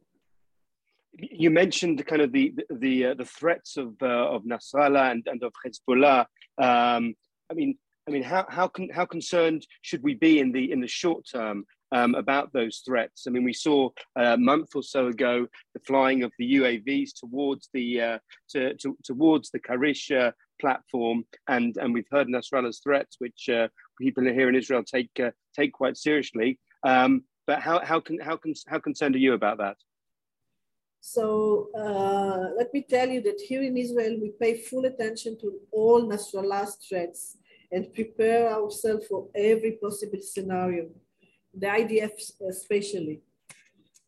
You 1.17 1.51
mentioned 1.51 2.05
kind 2.05 2.21
of 2.21 2.33
the 2.33 2.53
the 2.85 2.95
uh, 3.07 3.15
the 3.15 3.25
threats 3.25 3.77
of 3.77 3.95
uh, 4.03 4.35
of 4.35 4.43
Nasrallah 4.43 5.13
and, 5.13 5.23
and 5.27 5.41
of 5.45 5.53
Hezbollah. 5.65 6.21
Um, 6.59 7.15
I 7.51 7.55
mean, 7.55 7.79
I 8.07 8.11
mean, 8.11 8.25
how 8.25 8.45
how 8.49 8.67
can 8.69 8.91
how 8.91 9.07
concerned 9.07 9.67
should 9.81 10.03
we 10.03 10.15
be 10.15 10.41
in 10.41 10.53
the 10.53 10.73
in 10.73 10.81
the 10.81 10.89
short 10.89 11.23
term 11.33 11.65
um, 11.95 12.15
about 12.17 12.53
those 12.53 12.83
threats. 12.85 13.27
I 13.27 13.31
mean, 13.31 13.45
we 13.45 13.53
saw 13.53 13.89
a 14.17 14.37
month 14.37 14.71
or 14.75 14.83
so 14.83 15.07
ago 15.07 15.47
the 15.75 15.81
flying 15.81 16.25
of 16.25 16.33
the 16.39 16.55
UAVs 16.57 17.11
towards 17.17 17.71
the 17.73 18.01
uh, 18.01 18.19
to, 18.51 18.75
to, 18.75 18.99
towards 19.05 19.51
the 19.51 19.61
Karish 19.61 20.11
uh, 20.11 20.33
platform, 20.61 21.25
and 21.49 21.77
and 21.77 21.95
we've 21.95 22.11
heard 22.11 22.27
Nasrallah's 22.27 22.81
threats, 22.83 23.17
which 23.21 23.49
uh, 23.49 23.69
people 23.99 24.25
here 24.25 24.49
in 24.49 24.57
Israel 24.57 24.83
take 24.83 25.11
uh, 25.21 25.31
take 25.57 25.73
quite 25.73 25.97
seriously. 25.97 26.59
Um, 26.85 27.23
but 27.47 27.61
how 27.61 27.85
how 27.85 28.01
can 28.01 28.19
how 28.19 28.37
can 28.37 28.55
how 28.67 28.81
concerned 28.81 29.15
are 29.15 29.25
you 29.27 29.35
about 29.35 29.59
that? 29.59 29.77
So 31.01 31.69
uh, 31.79 32.57
let 32.57 32.73
me 32.75 32.85
tell 32.89 33.09
you 33.09 33.21
that 33.23 33.41
here 33.41 33.63
in 33.63 33.77
Israel, 33.77 34.19
we 34.21 34.33
pay 34.41 34.57
full 34.57 34.87
attention 34.87 35.39
to 35.43 35.53
all 35.71 36.03
Nasrallah's 36.09 36.77
threats 36.89 37.37
and 37.71 37.93
prepare 37.93 38.51
ourselves 38.51 39.07
for 39.07 39.29
every 39.35 39.73
possible 39.83 40.21
scenario 40.23 40.89
the 41.57 41.67
IDF 41.67 42.13
especially. 42.49 43.21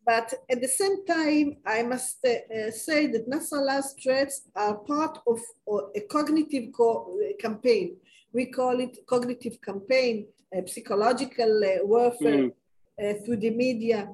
But 0.05 0.33
at 0.49 0.61
the 0.61 0.69
same 0.69 1.05
time, 1.05 1.57
I 1.67 1.83
must 1.83 2.25
uh, 2.25 2.71
say 2.71 3.09
that 3.09 3.29
Nasrallah's 3.29 3.95
threats 4.00 4.43
are 4.55 4.76
part 4.76 5.19
of 5.26 5.41
a 5.97 6.00
cognitive 6.03 6.73
co 6.73 7.19
campaign. 7.41 7.97
We 8.33 8.47
call 8.47 8.79
it 8.81 8.99
cognitive 9.07 9.61
campaign, 9.61 10.26
psychological 10.67 11.65
uh, 11.65 11.85
warfare 11.85 12.45
mm. 12.45 12.53
uh, 13.03 13.15
through 13.25 13.38
the 13.38 13.50
media 13.50 14.09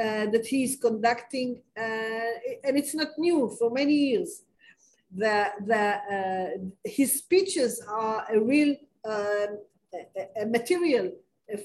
uh, 0.00 0.26
that 0.26 0.46
he 0.46 0.62
is 0.62 0.76
conducting. 0.76 1.60
Uh, 1.76 2.30
and 2.62 2.78
it's 2.78 2.94
not 2.94 3.18
new 3.18 3.48
for 3.58 3.70
many 3.70 3.94
years. 3.94 4.42
The, 5.12 5.50
the, 5.66 6.70
his 6.84 7.18
speeches 7.18 7.82
are 7.88 8.24
a 8.32 8.38
real 8.38 8.76
um, 9.04 9.58
a 10.40 10.46
material 10.46 11.10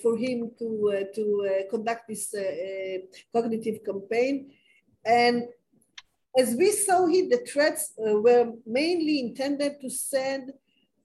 for 0.02 0.18
him 0.18 0.52
to, 0.60 0.94
uh, 0.94 1.16
to 1.16 1.50
uh, 1.50 1.70
conduct 1.70 2.08
this 2.08 2.34
uh, 2.34 2.98
cognitive 3.34 3.84
campaign. 3.84 4.52
And 5.06 5.44
as 6.38 6.56
we 6.56 6.72
saw 6.72 7.08
here, 7.08 7.30
the 7.30 7.46
threats 7.46 7.94
were 7.98 8.52
mainly 8.66 9.20
intended 9.22 9.80
to 9.82 9.90
send 9.90 10.52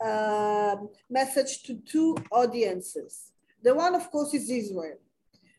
a 0.01 0.77
message 1.09 1.63
to 1.65 1.75
two 1.87 2.17
audiences. 2.33 3.33
The 3.63 3.75
one, 3.75 3.95
of 3.95 4.11
course, 4.11 4.35
is 4.35 4.51
Israel, 4.51 4.99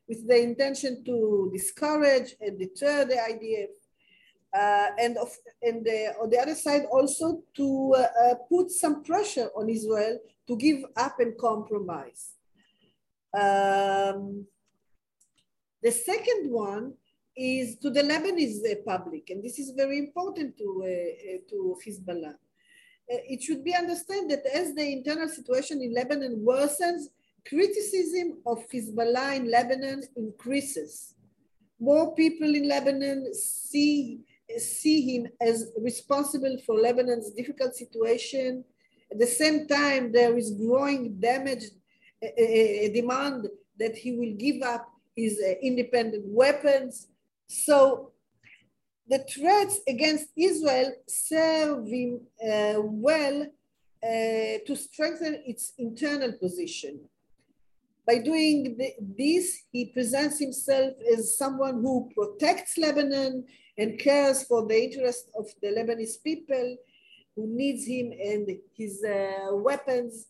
with 0.07 0.27
the 0.27 0.41
intention 0.41 1.03
to 1.05 1.49
discourage 1.53 2.35
and 2.41 2.57
deter 2.57 3.05
the 3.05 3.15
IDF. 3.15 3.67
Uh, 4.53 4.87
and 4.99 5.17
of, 5.17 5.29
and 5.61 5.85
the, 5.85 6.13
on 6.21 6.29
the 6.29 6.37
other 6.37 6.55
side 6.55 6.81
also 6.91 7.41
to 7.55 7.93
uh, 7.95 8.01
uh, 8.01 8.35
put 8.49 8.69
some 8.69 9.01
pressure 9.01 9.49
on 9.55 9.69
Israel 9.69 10.19
to 10.45 10.57
give 10.57 10.83
up 10.97 11.21
and 11.21 11.37
compromise. 11.37 12.33
Um, 13.33 14.45
the 15.81 15.91
second 15.91 16.51
one 16.51 16.93
is 17.35 17.77
to 17.79 17.89
the 17.89 18.01
Lebanese 18.01 18.85
public, 18.85 19.29
and 19.29 19.43
this 19.43 19.57
is 19.57 19.71
very 19.71 19.97
important 19.97 20.57
to, 20.57 20.83
uh, 20.83 21.49
to 21.49 21.77
Hezbollah. 21.85 22.35
it 23.07 23.41
should 23.41 23.63
be 23.63 23.75
understood 23.75 24.29
that 24.29 24.45
as 24.53 24.73
the 24.73 24.91
internal 24.97 25.27
situation 25.27 25.81
in 25.81 25.93
Lebanon 25.93 26.43
worsens, 26.47 27.07
criticism 27.47 28.37
of 28.45 28.63
Hezbollah 28.69 29.35
in 29.35 29.49
Lebanon 29.49 30.03
increases. 30.15 31.15
More 31.79 32.13
people 32.15 32.53
in 32.53 32.67
Lebanon 32.67 33.33
see, 33.33 34.19
see 34.57 35.01
him 35.01 35.27
as 35.41 35.71
responsible 35.79 36.57
for 36.65 36.75
Lebanon's 36.75 37.31
difficult 37.31 37.75
situation. 37.75 38.63
At 39.11 39.19
the 39.19 39.27
same 39.27 39.67
time, 39.67 40.11
there 40.11 40.37
is 40.37 40.51
growing 40.51 41.19
damage, 41.19 41.63
demand 42.93 43.47
that 43.79 43.95
he 43.95 44.13
will 44.13 44.33
give 44.37 44.61
up 44.61 44.87
his 45.15 45.41
uh, 45.45 45.53
independent 45.61 46.25
weapons. 46.27 47.07
So 47.47 48.11
the 49.07 49.19
threats 49.19 49.79
against 49.87 50.27
Israel 50.37 50.93
serve 51.07 51.87
him 51.87 52.21
uh, 52.41 52.75
well 52.79 53.47
uh, 54.03 54.55
to 54.65 54.75
strengthen 54.75 55.43
its 55.45 55.73
internal 55.77 56.33
position. 56.33 57.01
By 58.07 58.17
doing 58.17 58.77
this, 59.17 59.63
he 59.71 59.85
presents 59.85 60.39
himself 60.39 60.93
as 61.13 61.37
someone 61.37 61.81
who 61.81 62.09
protects 62.15 62.77
Lebanon 62.77 63.45
and 63.77 63.99
cares 63.99 64.43
for 64.43 64.65
the 64.67 64.83
interest 64.85 65.29
of 65.37 65.45
the 65.61 65.69
Lebanese 65.69 66.21
people 66.23 66.77
who 67.35 67.47
needs 67.47 67.85
him 67.85 68.11
and 68.11 68.57
his 68.73 69.03
uh, 69.03 69.55
weapons. 69.55 70.27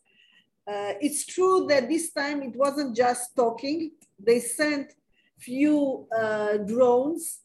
Uh, 0.68 0.94
it's 1.02 1.26
true 1.26 1.66
that 1.68 1.90
this 1.90 2.12
time 2.12 2.44
it 2.44 2.56
wasn't 2.56 2.96
just 2.96 3.36
talking. 3.36 3.92
They 4.20 4.40
sent 4.40 4.94
few 5.40 6.08
uh, 6.16 6.58
drones, 6.58 7.40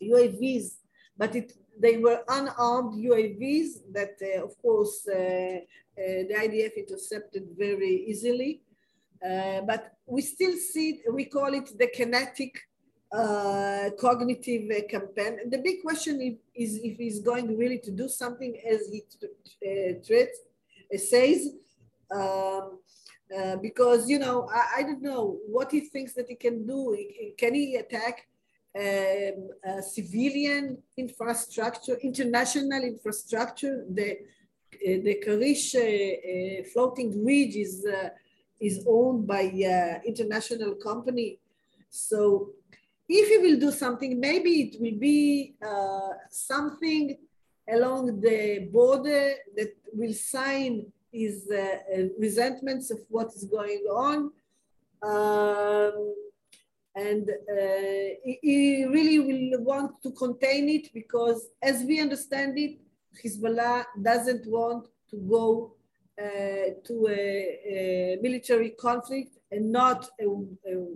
UAVs, 0.00 0.74
but 1.16 1.34
it, 1.34 1.52
they 1.78 1.96
were 1.98 2.22
unarmed 2.28 2.94
UAVs 2.94 3.92
that, 3.92 4.14
uh, 4.22 4.44
of 4.44 4.56
course, 4.62 5.06
uh, 5.08 5.16
uh, 5.18 5.60
the 5.96 6.34
IDF 6.44 6.76
intercepted 6.76 7.48
very 7.58 8.04
easily. 8.06 8.62
Uh, 9.24 9.60
but 9.62 9.92
we 10.06 10.20
still 10.20 10.56
see, 10.56 11.00
we 11.12 11.24
call 11.24 11.52
it 11.54 11.76
the 11.78 11.88
kinetic 11.88 12.58
cognitive 14.00 14.88
campaign. 14.88 15.38
And 15.42 15.52
the 15.52 15.58
big 15.58 15.82
question 15.82 16.20
is, 16.20 16.36
is, 16.54 16.80
if 16.82 16.96
he's 16.96 17.20
going 17.20 17.58
really 17.58 17.78
to 17.80 17.90
do 17.90 18.08
something 18.08 18.56
as 18.68 18.90
he 18.90 19.02
uh, 19.68 20.98
says, 20.98 21.50
um, 22.14 22.78
uh, 23.36 23.56
because, 23.56 24.08
you 24.08 24.18
know, 24.18 24.48
I, 24.52 24.80
I, 24.80 24.82
don't 24.82 25.02
know 25.02 25.38
what 25.46 25.70
he 25.70 25.80
thinks 25.80 26.12
that 26.14 26.28
he 26.28 26.34
can 26.34 26.66
do. 26.66 26.96
Can 27.38 27.54
he 27.54 27.76
attack 27.76 28.26
um, 28.78 29.82
civilian 29.82 30.78
infrastructure, 30.96 31.96
international 32.02 32.82
infrastructure? 32.82 33.86
The, 33.88 34.18
the 34.84 35.22
Karish 35.24 36.66
floating 36.72 37.22
bridge 37.22 37.56
is 37.56 37.86
is 38.62 38.84
owned 38.86 39.26
by 39.26 39.44
uh, 39.44 40.00
international 40.06 40.76
company. 40.76 41.38
So 41.90 42.50
if 43.08 43.28
he 43.28 43.38
will 43.44 43.58
do 43.58 43.72
something, 43.72 44.18
maybe 44.18 44.52
it 44.62 44.80
will 44.80 44.98
be 44.98 45.54
uh, 45.60 46.10
something 46.30 47.18
along 47.68 48.20
the 48.20 48.68
border 48.72 49.34
that 49.56 49.74
will 49.92 50.14
sign 50.14 50.86
his 51.12 51.48
uh, 51.50 51.56
uh 51.56 52.08
resentments 52.18 52.90
of 52.90 53.00
what 53.08 53.28
is 53.36 53.44
going 53.44 53.84
on. 53.90 54.32
Um, 55.02 56.14
and 56.94 57.28
uh, 57.30 58.08
he 58.42 58.84
really 58.84 59.18
will 59.18 59.64
want 59.64 60.02
to 60.02 60.10
contain 60.12 60.68
it 60.68 60.92
because 60.92 61.48
as 61.62 61.84
we 61.84 62.00
understand 62.00 62.58
it, 62.58 62.78
Hezbollah 63.22 63.84
doesn't 64.00 64.46
want 64.46 64.88
to 65.10 65.16
go 65.16 65.74
uh, 66.18 66.76
to 66.84 67.08
a, 67.08 67.16
a, 67.66 68.18
military 68.20 68.70
conflict 68.70 69.38
and 69.50 69.72
not 69.72 70.08
a, 70.20 70.24
a, 70.24 70.86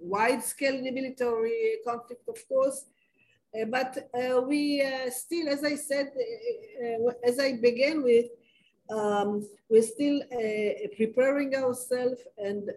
wide-scale 0.00 0.80
military 0.82 1.78
conflict, 1.86 2.28
of 2.28 2.38
course. 2.48 2.84
Uh, 3.54 3.64
but 3.64 4.10
uh, 4.14 4.40
we 4.42 4.84
still, 5.10 5.48
as 5.48 5.64
I 5.64 5.74
said, 5.74 6.12
as 7.24 7.38
I 7.38 7.56
began 7.56 8.02
with, 8.02 8.26
um, 8.90 9.48
we're 9.68 9.82
still 9.82 10.20
preparing 10.96 11.54
ourselves 11.54 12.20
and 12.38 12.70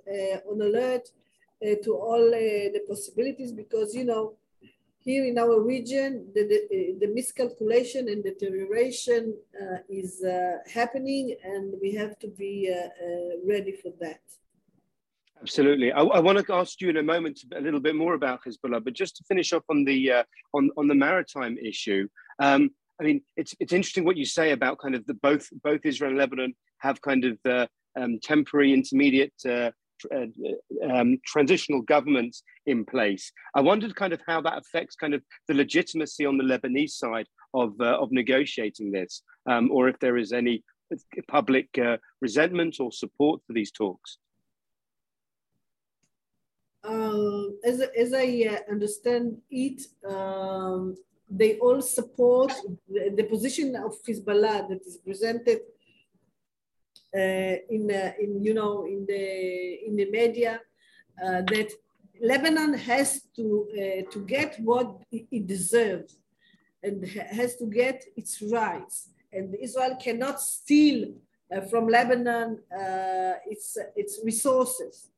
on 0.50 0.62
alert 0.62 1.10
to 1.84 1.94
all 1.94 2.32
the 2.32 2.82
possibilities 2.88 3.52
because, 3.52 3.94
you 3.94 4.06
know, 4.06 4.36
here 5.00 5.26
in 5.26 5.38
our 5.38 5.62
region, 5.62 6.28
the, 6.36 6.44
the, 6.48 6.96
the 7.00 7.14
miscalculation 7.14 8.10
and 8.10 8.24
deterioration 8.24 9.36
uh, 9.60 9.78
is 9.90 10.24
uh, 10.24 10.58
happening 10.72 11.36
and 11.44 11.74
we 11.82 11.94
have 11.94 12.20
to 12.20 12.28
be 12.28 12.54
uh, 12.72 12.78
uh 12.78 13.48
ready 13.48 13.72
for 13.72 13.92
that. 14.02 14.22
Absolutely. 15.42 15.94
I, 15.94 16.02
I, 16.02 16.20
want 16.20 16.46
to 16.46 16.54
ask 16.54 16.82
you 16.82 16.90
in 16.90 16.98
a 16.98 17.04
moment 17.04 17.40
a 17.56 17.62
little 17.62 17.80
bit 17.80 17.96
more 17.96 18.14
about 18.14 18.42
Hezbollah, 18.44 18.84
but 18.84 18.94
just 18.94 19.16
to 19.18 19.24
finish 19.24 19.54
up 19.54 19.64
on 19.70 19.86
the 19.86 20.12
uh, 20.12 20.24
on 20.54 20.70
on 20.76 20.88
the 20.90 20.96
maritime 20.96 21.58
issue. 21.58 22.10
Um, 22.40 22.72
I 23.00 23.04
mean, 23.06 23.22
it's 23.38 23.56
it's 23.60 23.74
interesting 23.74 24.06
what 24.06 24.18
you 24.18 24.26
say 24.26 24.52
about 24.52 24.80
kind 24.80 24.96
of 24.96 25.06
the 25.06 25.14
both 25.14 25.48
both 25.64 25.82
Israel 25.86 26.12
and 26.12 26.20
Lebanon 26.20 26.54
have 26.80 27.02
kind 27.02 27.26
of 27.26 27.38
uh, 27.46 27.68
um, 28.00 28.20
temporary, 28.22 28.74
intermediate 28.74 29.34
uh, 29.48 29.72
um, 30.90 31.18
transitional 31.26 31.82
governments 31.82 32.44
in 32.66 32.86
place. 32.86 33.32
I 33.56 33.62
wondered 33.62 33.96
kind 33.96 34.14
of 34.14 34.22
how 34.28 34.42
that 34.42 34.58
affects 34.58 34.96
kind 34.96 35.14
of 35.14 35.22
the 35.48 35.54
legitimacy 35.54 36.26
on 36.26 36.38
the 36.38 36.44
Lebanese 36.44 36.92
side 36.92 37.28
of, 37.54 37.74
uh, 37.80 37.98
of 38.00 38.12
negotiating 38.12 38.92
this, 38.92 39.24
um, 39.46 39.72
or 39.72 39.90
if 39.90 40.00
there 40.00 40.18
is 40.18 40.32
any 40.32 40.64
public 41.28 41.68
uh, 41.78 41.98
resentment 42.22 42.78
or 42.80 42.92
support 42.92 43.42
for 43.46 43.54
these 43.54 43.72
talks. 43.72 44.18
Um, 46.84 47.60
as, 47.66 47.82
as 47.82 48.14
I 48.14 48.48
uh, 48.50 48.72
understand 48.72 49.38
it, 49.52 49.82
um, 50.08 50.96
they 51.30 51.58
all 51.60 51.82
support 51.82 52.52
the, 52.88 53.14
the, 53.16 53.24
position 53.24 53.76
of 53.76 53.94
Hezbollah 54.04 54.68
that 54.70 54.82
is 54.86 54.98
presented 54.98 55.60
uh, 57.16 57.56
in, 57.70 57.90
uh, 57.92 58.12
in, 58.20 58.44
you 58.44 58.54
know, 58.54 58.86
in 58.86 59.06
the, 59.06 59.86
in 59.86 59.96
the 59.96 60.10
media 60.10 60.60
uh, 61.24 61.42
that 61.42 61.72
Lebanon 62.22 62.74
has 62.74 63.22
to, 63.36 64.06
to 64.12 64.20
get 64.26 64.60
what 64.60 65.02
it 65.12 65.48
deserves 65.48 66.18
and 66.84 67.06
has 67.08 67.56
to 67.58 67.66
get 67.66 68.04
its 68.16 68.42
rights. 68.42 69.10
And 69.32 69.56
Israel 69.56 69.98
cannot 70.02 70.42
steal 70.42 71.14
uh, 71.52 71.62
from 71.62 71.88
Lebanon 71.88 72.60
uh, 72.72 73.34
its, 73.48 73.78
its 73.96 74.20
resources. 74.24 75.10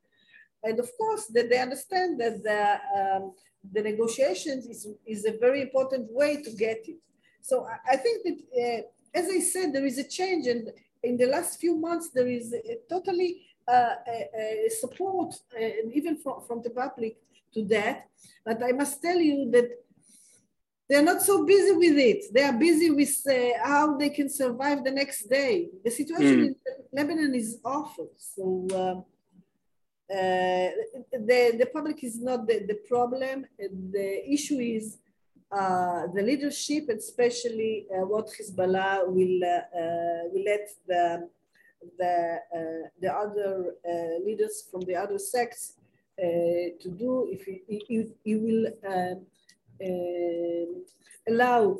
And 0.63 0.80
of 0.80 0.89
course, 0.97 1.26
that 1.28 1.50
they 1.50 1.60
understand 1.60 2.19
that 2.21 2.43
the, 2.43 2.62
um, 3.00 3.34
the 3.74 3.82
negotiations 3.82 4.65
is, 4.67 4.88
is 5.06 5.26
a 5.26 5.38
very 5.38 5.62
important 5.62 6.12
way 6.12 6.41
to 6.41 6.52
get 6.52 6.80
it. 6.88 6.97
So 7.41 7.65
I, 7.65 7.93
I 7.93 7.97
think 7.97 8.24
that, 8.26 8.38
uh, 8.62 8.82
as 9.19 9.30
I 9.30 9.39
said, 9.39 9.74
there 9.74 9.86
is 9.86 9.97
a 9.97 10.08
change 10.08 10.47
and 10.47 10.69
in 11.04 11.17
the 11.17 11.26
last 11.26 11.60
few 11.60 11.76
months, 11.76 12.10
there 12.13 12.28
is 12.28 12.54
a 12.54 12.78
totally 12.89 13.41
uh, 13.67 13.95
a, 14.08 14.67
a 14.67 14.69
support, 14.69 15.34
uh, 15.56 15.65
even 15.93 16.17
from, 16.17 16.41
from 16.47 16.62
the 16.62 16.69
public, 16.69 17.17
to 17.54 17.63
that. 17.65 18.08
But 18.45 18.63
I 18.63 18.71
must 18.71 19.02
tell 19.02 19.17
you 19.17 19.50
that 19.52 19.69
they're 20.89 21.02
not 21.02 21.21
so 21.21 21.45
busy 21.45 21.71
with 21.71 21.97
it. 21.97 22.34
They 22.34 22.43
are 22.43 22.54
busy 22.54 22.89
with 22.91 23.15
uh, 23.30 23.63
how 23.63 23.97
they 23.97 24.10
can 24.10 24.30
survive 24.30 24.84
the 24.84 24.91
next 24.91 25.30
day. 25.30 25.69
The 25.84 25.91
situation 25.91 26.39
mm. 26.39 26.45
in 26.47 26.56
Lebanon 26.91 27.34
is 27.34 27.60
awful. 27.63 28.12
So 28.17 28.67
um, 28.76 29.06
the, 30.12 31.56
the 31.58 31.69
public 31.74 32.04
is 32.04 32.19
not 32.21 32.47
the, 32.47 32.65
the 32.67 32.80
problem. 32.88 33.45
The 33.58 34.30
issue 34.30 34.60
is 34.60 34.97
uh, 35.52 36.08
the 36.13 36.21
leadership, 36.21 36.88
especially 36.89 37.86
uh, 37.91 38.06
what 38.06 38.28
Hezbollah 38.28 39.06
will, 39.08 39.43
uh, 39.43 39.78
uh, 39.78 40.30
will 40.32 40.43
let 40.45 40.69
the, 40.88 41.28
the, 41.97 42.38
uh, 42.56 42.88
the 43.02 43.13
other 43.13 43.76
leaders 44.26 44.65
from 44.71 44.82
the 44.82 44.95
other 44.95 45.19
sects 45.19 45.74
to 46.17 46.89
do, 46.97 47.28
if 47.32 47.45
he 48.24 48.36
will 48.36 48.67
allow 51.28 51.78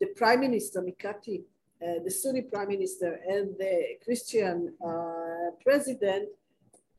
the 0.00 0.06
Prime 0.16 0.40
Minister, 0.40 0.82
Mikati, 0.82 1.42
the 1.80 2.10
Sunni 2.10 2.42
Prime 2.42 2.68
Minister, 2.68 3.20
and 3.28 3.54
the 3.58 3.96
Christian 4.02 4.74
President 5.62 6.30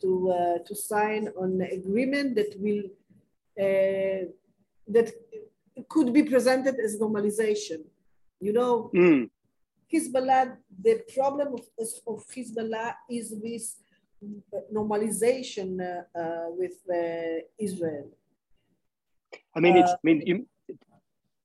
to, 0.01 0.31
uh, 0.31 0.57
to 0.67 0.75
sign 0.75 1.29
on 1.39 1.62
an 1.62 1.69
agreement 1.79 2.36
that 2.36 2.53
will 2.60 2.83
uh, 3.60 4.29
that 4.88 5.12
could 5.89 6.13
be 6.13 6.23
presented 6.23 6.75
as 6.79 6.97
normalization. 6.97 7.81
You 8.39 8.53
know, 8.53 8.91
mm. 8.93 9.29
Hezbollah, 9.91 10.57
the 10.83 11.01
problem 11.13 11.55
of, 11.55 11.62
of 12.07 12.23
Hezbollah 12.27 12.93
is 13.10 13.33
with 13.36 13.75
normalization 14.73 15.79
uh, 15.81 16.21
with 16.49 16.77
Israel. 17.57 18.10
I 19.55 19.60
mean, 19.60 19.77
it's, 19.77 19.91
I 19.91 19.97
mean, 20.03 20.21
you, 20.25 20.47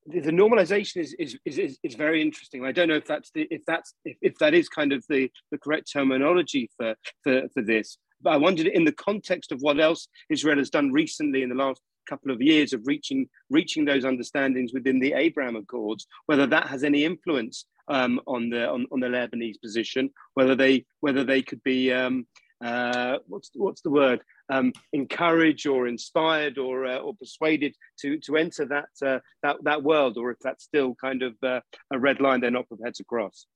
the, 0.06 0.20
the 0.20 0.30
normalization 0.30 0.98
is, 0.98 1.14
is, 1.18 1.38
is, 1.44 1.78
is, 1.82 1.94
very 1.94 2.20
interesting. 2.20 2.64
I 2.64 2.72
don't 2.72 2.88
know 2.88 2.96
if 2.96 3.06
that's 3.06 3.30
the, 3.30 3.46
if 3.50 3.64
that's, 3.66 3.94
if, 4.04 4.16
if 4.20 4.38
that 4.38 4.54
is 4.54 4.68
kind 4.68 4.92
of 4.92 5.04
the, 5.08 5.30
the 5.50 5.58
correct 5.58 5.90
terminology 5.92 6.70
for, 6.76 6.94
for, 7.22 7.42
for 7.54 7.62
this, 7.62 7.98
but 8.22 8.32
I 8.32 8.36
wondered 8.36 8.66
in 8.66 8.84
the 8.84 8.92
context 8.92 9.52
of 9.52 9.60
what 9.60 9.80
else 9.80 10.08
Israel 10.30 10.58
has 10.58 10.70
done 10.70 10.92
recently 10.92 11.42
in 11.42 11.48
the 11.48 11.54
last 11.54 11.80
couple 12.08 12.32
of 12.32 12.42
years 12.42 12.72
of 12.72 12.82
reaching 12.84 13.28
reaching 13.50 13.84
those 13.84 14.04
understandings 14.04 14.72
within 14.72 14.98
the 14.98 15.12
Abraham 15.12 15.56
Accords, 15.56 16.06
whether 16.26 16.46
that 16.46 16.66
has 16.66 16.84
any 16.84 17.04
influence 17.04 17.66
um, 17.88 18.20
on 18.26 18.50
the 18.50 18.68
on, 18.68 18.86
on 18.92 19.00
the 19.00 19.06
Lebanese 19.06 19.60
position, 19.60 20.10
whether 20.34 20.54
they 20.54 20.84
whether 21.00 21.24
they 21.24 21.42
could 21.42 21.62
be 21.62 21.92
um, 21.92 22.26
uh, 22.64 23.18
what's 23.26 23.50
what's 23.54 23.82
the 23.82 23.90
word 23.90 24.20
um, 24.48 24.72
encouraged 24.92 25.66
or 25.66 25.88
inspired 25.88 26.58
or 26.58 26.86
uh, 26.86 26.98
or 26.98 27.14
persuaded 27.16 27.74
to 28.00 28.18
to 28.18 28.36
enter 28.36 28.64
that 28.66 28.88
uh, 29.04 29.18
that 29.42 29.56
that 29.64 29.82
world, 29.82 30.16
or 30.16 30.30
if 30.30 30.38
that's 30.40 30.64
still 30.64 30.94
kind 30.94 31.22
of 31.22 31.34
uh, 31.42 31.60
a 31.90 31.98
red 31.98 32.20
line 32.20 32.40
they're 32.40 32.50
not 32.50 32.68
prepared 32.68 32.94
to 32.94 33.04
cross. 33.04 33.46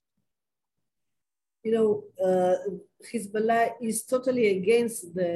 You 1.67 1.73
know, 1.77 1.91
uh, 2.29 2.57
Hezbollah 3.11 3.65
is 3.89 4.05
totally 4.05 4.47
against 4.59 5.01
the 5.19 5.33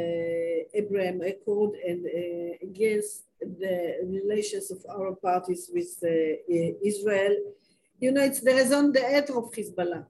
Abraham 0.80 1.18
Accord 1.22 1.72
and 1.88 2.00
uh, 2.06 2.68
against 2.68 3.24
the 3.40 3.76
relations 4.16 4.70
of 4.70 4.78
our 4.94 5.10
parties 5.28 5.62
with 5.76 5.92
Israel. 6.90 7.34
You 7.98 8.12
know, 8.12 8.22
it's 8.28 8.42
the 8.48 8.54
raison 8.60 8.92
d'être 8.92 9.36
of 9.40 9.46
Hezbollah. 9.56 10.06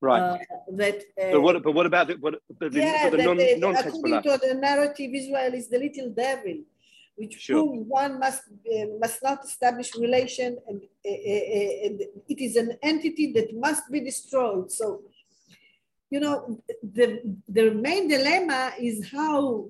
Right. 0.00 0.20
Uh, 0.20 0.38
that. 0.72 0.96
Uh, 1.20 1.32
but 1.32 1.40
what? 1.40 1.62
But 1.64 1.72
what 1.72 1.86
about 1.86 2.06
the, 2.08 2.14
what? 2.24 2.34
But 2.58 2.72
the, 2.72 2.80
yeah, 2.80 3.10
the 3.10 3.16
non, 3.16 3.38
non 3.58 3.74
according 3.76 4.22
to 4.22 4.38
the 4.46 4.54
narrative, 4.54 5.10
Israel 5.22 5.52
is 5.54 5.68
the 5.68 5.78
little 5.78 6.10
devil, 6.10 6.56
which 7.16 7.34
sure. 7.40 7.64
one 8.02 8.18
must 8.20 8.42
uh, 8.72 8.86
must 9.00 9.20
not 9.22 9.38
establish 9.44 9.90
relation, 9.96 10.58
and, 10.68 10.82
uh, 11.04 11.20
uh, 11.32 11.86
and 11.86 11.96
it 12.32 12.38
is 12.46 12.54
an 12.56 12.70
entity 12.82 13.32
that 13.32 13.48
must 13.66 13.90
be 13.90 14.00
destroyed. 14.00 14.70
So, 14.70 15.02
you 16.10 16.20
know, 16.20 16.60
the 16.82 17.36
the 17.48 17.70
main 17.72 18.08
dilemma 18.08 18.72
is 18.78 19.10
how 19.10 19.68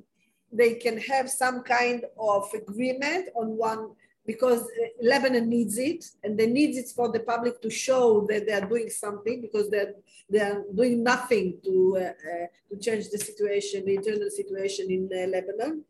they 0.53 0.74
can 0.74 0.98
have 0.98 1.29
some 1.29 1.62
kind 1.62 2.05
of 2.18 2.48
agreement 2.55 3.29
on 3.35 3.57
one 3.57 3.90
because 4.24 4.62
uh, 4.62 4.88
Lebanon 5.03 5.48
needs 5.48 5.79
it, 5.79 6.05
and 6.22 6.38
they 6.38 6.46
need 6.46 6.77
it 6.77 6.88
for 6.94 7.11
the 7.11 7.20
public 7.20 7.61
to 7.62 7.70
show 7.70 8.27
that 8.29 8.46
they 8.46 8.53
are 8.53 8.68
doing 8.68 8.90
something 8.90 9.40
because 9.40 9.70
they're 9.70 9.94
they 10.31 10.40
are 10.40 10.62
doing 10.74 11.03
nothing 11.03 11.59
to 11.64 11.96
uh, 11.98 12.03
uh, 12.03 12.46
to 12.68 12.79
change 12.79 13.09
the 13.11 13.18
situation, 13.18 13.85
the 13.85 13.96
internal 13.96 14.31
situation 14.31 14.90
in 14.90 15.09
uh, 15.12 15.27
Lebanon. 15.27 15.85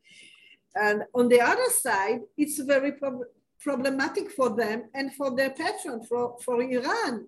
And 0.74 1.02
on 1.12 1.28
the 1.28 1.40
other 1.40 1.68
side, 1.70 2.20
it's 2.36 2.58
very 2.60 2.92
prob 2.92 3.20
problematic 3.60 4.30
for 4.30 4.50
them 4.56 4.84
and 4.94 5.12
for 5.12 5.34
their 5.34 5.50
patron, 5.50 6.04
for, 6.04 6.36
for 6.44 6.62
Iran, 6.62 7.26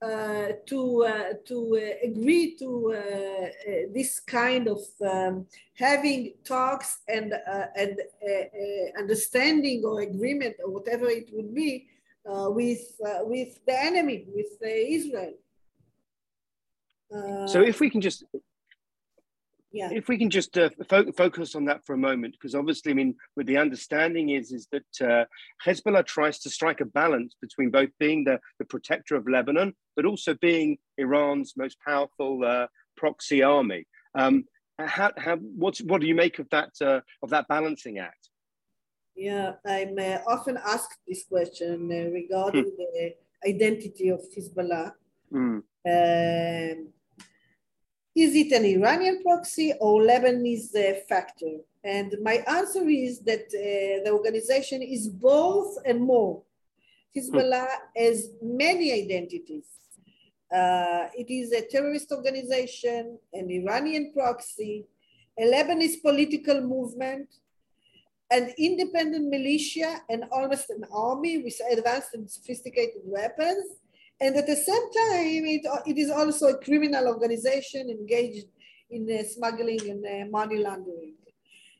uh, 0.00 0.52
to 0.64 1.04
uh, 1.04 1.32
to 1.44 1.76
uh, 1.76 2.06
agree 2.06 2.54
to 2.54 2.94
this 3.92 4.20
kind 4.20 4.68
of 4.68 4.78
um, 5.04 5.44
having 5.74 6.34
talks 6.44 6.98
and 7.08 7.34
and 7.74 7.98
understanding 8.96 9.84
or 9.84 10.02
agreement 10.02 10.54
or 10.64 10.70
whatever 10.70 11.10
it 11.10 11.28
would 11.32 11.52
be 11.52 11.88
with 12.24 12.94
with 13.22 13.58
the 13.66 13.76
enemy, 13.76 14.24
with 14.32 14.62
Israel. 14.62 15.34
So 17.48 17.62
if 17.62 17.80
we 17.80 17.90
can 17.90 18.00
just 18.00 18.22
yeah. 19.70 19.90
If 19.92 20.08
we 20.08 20.16
can 20.16 20.30
just 20.30 20.56
uh, 20.56 20.70
fo- 20.88 21.12
focus 21.12 21.54
on 21.54 21.66
that 21.66 21.84
for 21.84 21.92
a 21.92 21.98
moment, 21.98 22.34
because 22.34 22.54
obviously, 22.54 22.92
I 22.92 22.94
mean, 22.94 23.14
with 23.36 23.46
the 23.46 23.58
understanding 23.58 24.30
is 24.30 24.50
is 24.50 24.66
that 24.72 25.06
uh, 25.06 25.24
Hezbollah 25.64 26.06
tries 26.06 26.38
to 26.40 26.50
strike 26.50 26.80
a 26.80 26.86
balance 26.86 27.34
between 27.40 27.70
both 27.70 27.90
being 27.98 28.24
the, 28.24 28.40
the 28.58 28.64
protector 28.64 29.14
of 29.14 29.28
Lebanon, 29.28 29.74
but 29.94 30.06
also 30.06 30.34
being 30.34 30.78
Iran's 30.96 31.54
most 31.56 31.76
powerful 31.86 32.44
uh, 32.44 32.66
proxy 32.96 33.42
army. 33.42 33.86
Um, 34.14 34.44
how, 34.78 35.10
how, 35.16 35.36
what's, 35.36 35.80
what 35.80 36.00
do 36.00 36.06
you 36.06 36.14
make 36.14 36.38
of 36.38 36.48
that 36.50 36.70
uh, 36.80 37.00
of 37.22 37.30
that 37.30 37.46
balancing 37.48 37.98
act? 37.98 38.30
Yeah, 39.14 39.54
I'm 39.66 39.98
uh, 39.98 40.18
often 40.26 40.58
asked 40.64 40.96
this 41.06 41.24
question 41.24 41.90
uh, 41.92 42.10
regarding 42.10 42.64
hmm. 42.64 42.70
the 42.78 43.14
identity 43.46 44.08
of 44.08 44.20
Hezbollah. 44.34 44.92
Mm. 45.32 45.62
Um, 45.86 46.88
is 48.18 48.34
it 48.34 48.50
an 48.52 48.64
Iranian 48.64 49.22
proxy 49.22 49.72
or 49.80 50.00
Lebanese 50.00 50.74
uh, 50.74 51.00
factor? 51.08 51.54
And 51.84 52.16
my 52.22 52.36
answer 52.58 52.86
is 52.88 53.20
that 53.20 53.46
uh, 53.54 54.04
the 54.04 54.10
organization 54.10 54.82
is 54.82 55.08
both 55.08 55.78
and 55.84 56.00
more. 56.00 56.42
Hezbollah 57.16 57.68
has 57.96 58.30
many 58.42 58.92
identities. 58.92 59.66
Uh, 60.52 61.06
it 61.14 61.30
is 61.30 61.52
a 61.52 61.62
terrorist 61.62 62.10
organization, 62.10 63.18
an 63.32 63.50
Iranian 63.50 64.12
proxy, 64.12 64.86
a 65.38 65.44
Lebanese 65.44 66.02
political 66.02 66.60
movement, 66.60 67.28
an 68.30 68.52
independent 68.58 69.28
militia, 69.28 70.00
and 70.08 70.24
almost 70.32 70.70
an 70.70 70.84
army 70.92 71.38
with 71.38 71.58
advanced 71.70 72.14
and 72.14 72.28
sophisticated 72.30 73.02
weapons, 73.04 73.64
and 74.20 74.36
at 74.36 74.46
the 74.46 74.56
same 74.56 74.90
time, 74.92 75.44
it, 75.46 75.66
it 75.86 75.98
is 75.98 76.10
also 76.10 76.48
a 76.48 76.58
criminal 76.58 77.06
organization 77.06 77.88
engaged 77.88 78.46
in 78.90 79.08
uh, 79.10 79.22
smuggling 79.22 79.80
and 79.90 80.04
uh, 80.04 80.30
money 80.30 80.58
laundering. 80.58 81.14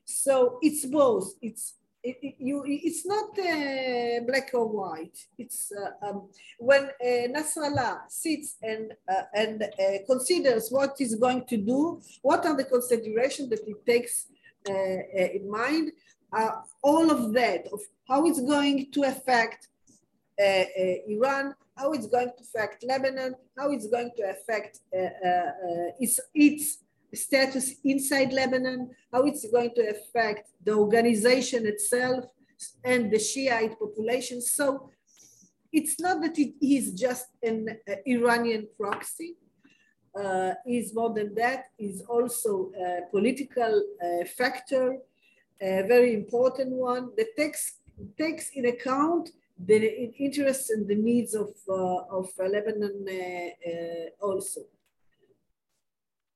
So 0.04 0.58
it's 0.62 0.86
both. 0.86 1.34
It's 1.42 1.74
it, 2.02 2.16
it, 2.22 2.34
you, 2.38 2.62
it's 2.66 3.04
not 3.04 3.30
uh, 3.38 4.24
black 4.26 4.50
or 4.54 4.68
white. 4.68 5.18
It's 5.36 5.72
uh, 5.72 6.06
um, 6.06 6.28
when 6.58 6.84
uh, 6.84 7.28
Nasrallah 7.34 8.02
sits 8.08 8.56
and 8.62 8.92
uh, 9.10 9.22
and 9.34 9.62
uh, 9.62 9.98
considers 10.06 10.70
what 10.70 10.94
he's 10.96 11.16
going 11.16 11.44
to 11.46 11.56
do, 11.56 12.00
what 12.22 12.46
are 12.46 12.56
the 12.56 12.64
considerations 12.64 13.50
that 13.50 13.64
he 13.66 13.74
takes 13.84 14.26
uh, 14.70 14.72
in 14.72 15.50
mind, 15.50 15.92
all 16.82 17.10
of 17.10 17.32
that 17.32 17.66
of 17.72 17.80
how 18.06 18.26
it's 18.26 18.40
going 18.40 18.90
to 18.92 19.02
affect 19.02 19.68
Iran, 20.38 21.54
how 21.78 21.92
it's 21.92 22.06
going 22.06 22.30
to 22.36 22.42
affect 22.42 22.84
Lebanon, 22.84 23.34
how 23.56 23.70
it's 23.70 23.86
going 23.86 24.10
to 24.16 24.22
affect 24.34 24.80
uh, 24.94 24.98
uh, 24.98 25.28
uh, 25.28 25.90
its, 26.00 26.20
its 26.34 26.78
status 27.14 27.74
inside 27.84 28.32
Lebanon, 28.32 28.90
how 29.12 29.22
it's 29.22 29.48
going 29.50 29.72
to 29.76 29.82
affect 29.88 30.50
the 30.64 30.72
organization 30.72 31.66
itself 31.66 32.24
and 32.84 33.10
the 33.10 33.18
Shiite 33.18 33.78
population. 33.78 34.40
So 34.40 34.90
it's 35.72 36.00
not 36.00 36.20
that 36.22 36.38
it 36.38 36.54
is 36.60 36.92
just 36.92 37.26
an 37.42 37.68
uh, 37.88 37.94
Iranian 38.06 38.68
proxy. 38.78 39.36
Uh, 40.18 40.54
is 40.66 40.94
more 40.94 41.14
than 41.14 41.32
that, 41.34 41.66
is 41.78 42.02
also 42.08 42.72
a 42.76 43.02
political 43.08 43.84
uh, 44.02 44.24
factor, 44.24 44.96
a 45.60 45.82
very 45.86 46.12
important 46.12 46.72
one 46.72 47.10
that 47.16 47.36
takes, 47.36 47.74
takes 48.18 48.50
in 48.54 48.64
account 48.66 49.30
the 49.66 50.12
interests 50.18 50.70
and 50.70 50.86
the 50.86 50.94
needs 50.94 51.34
of, 51.34 51.48
uh, 51.68 52.02
of 52.10 52.30
Lebanon 52.38 53.06
uh, 53.08 53.70
uh, 53.70 54.26
also. 54.26 54.60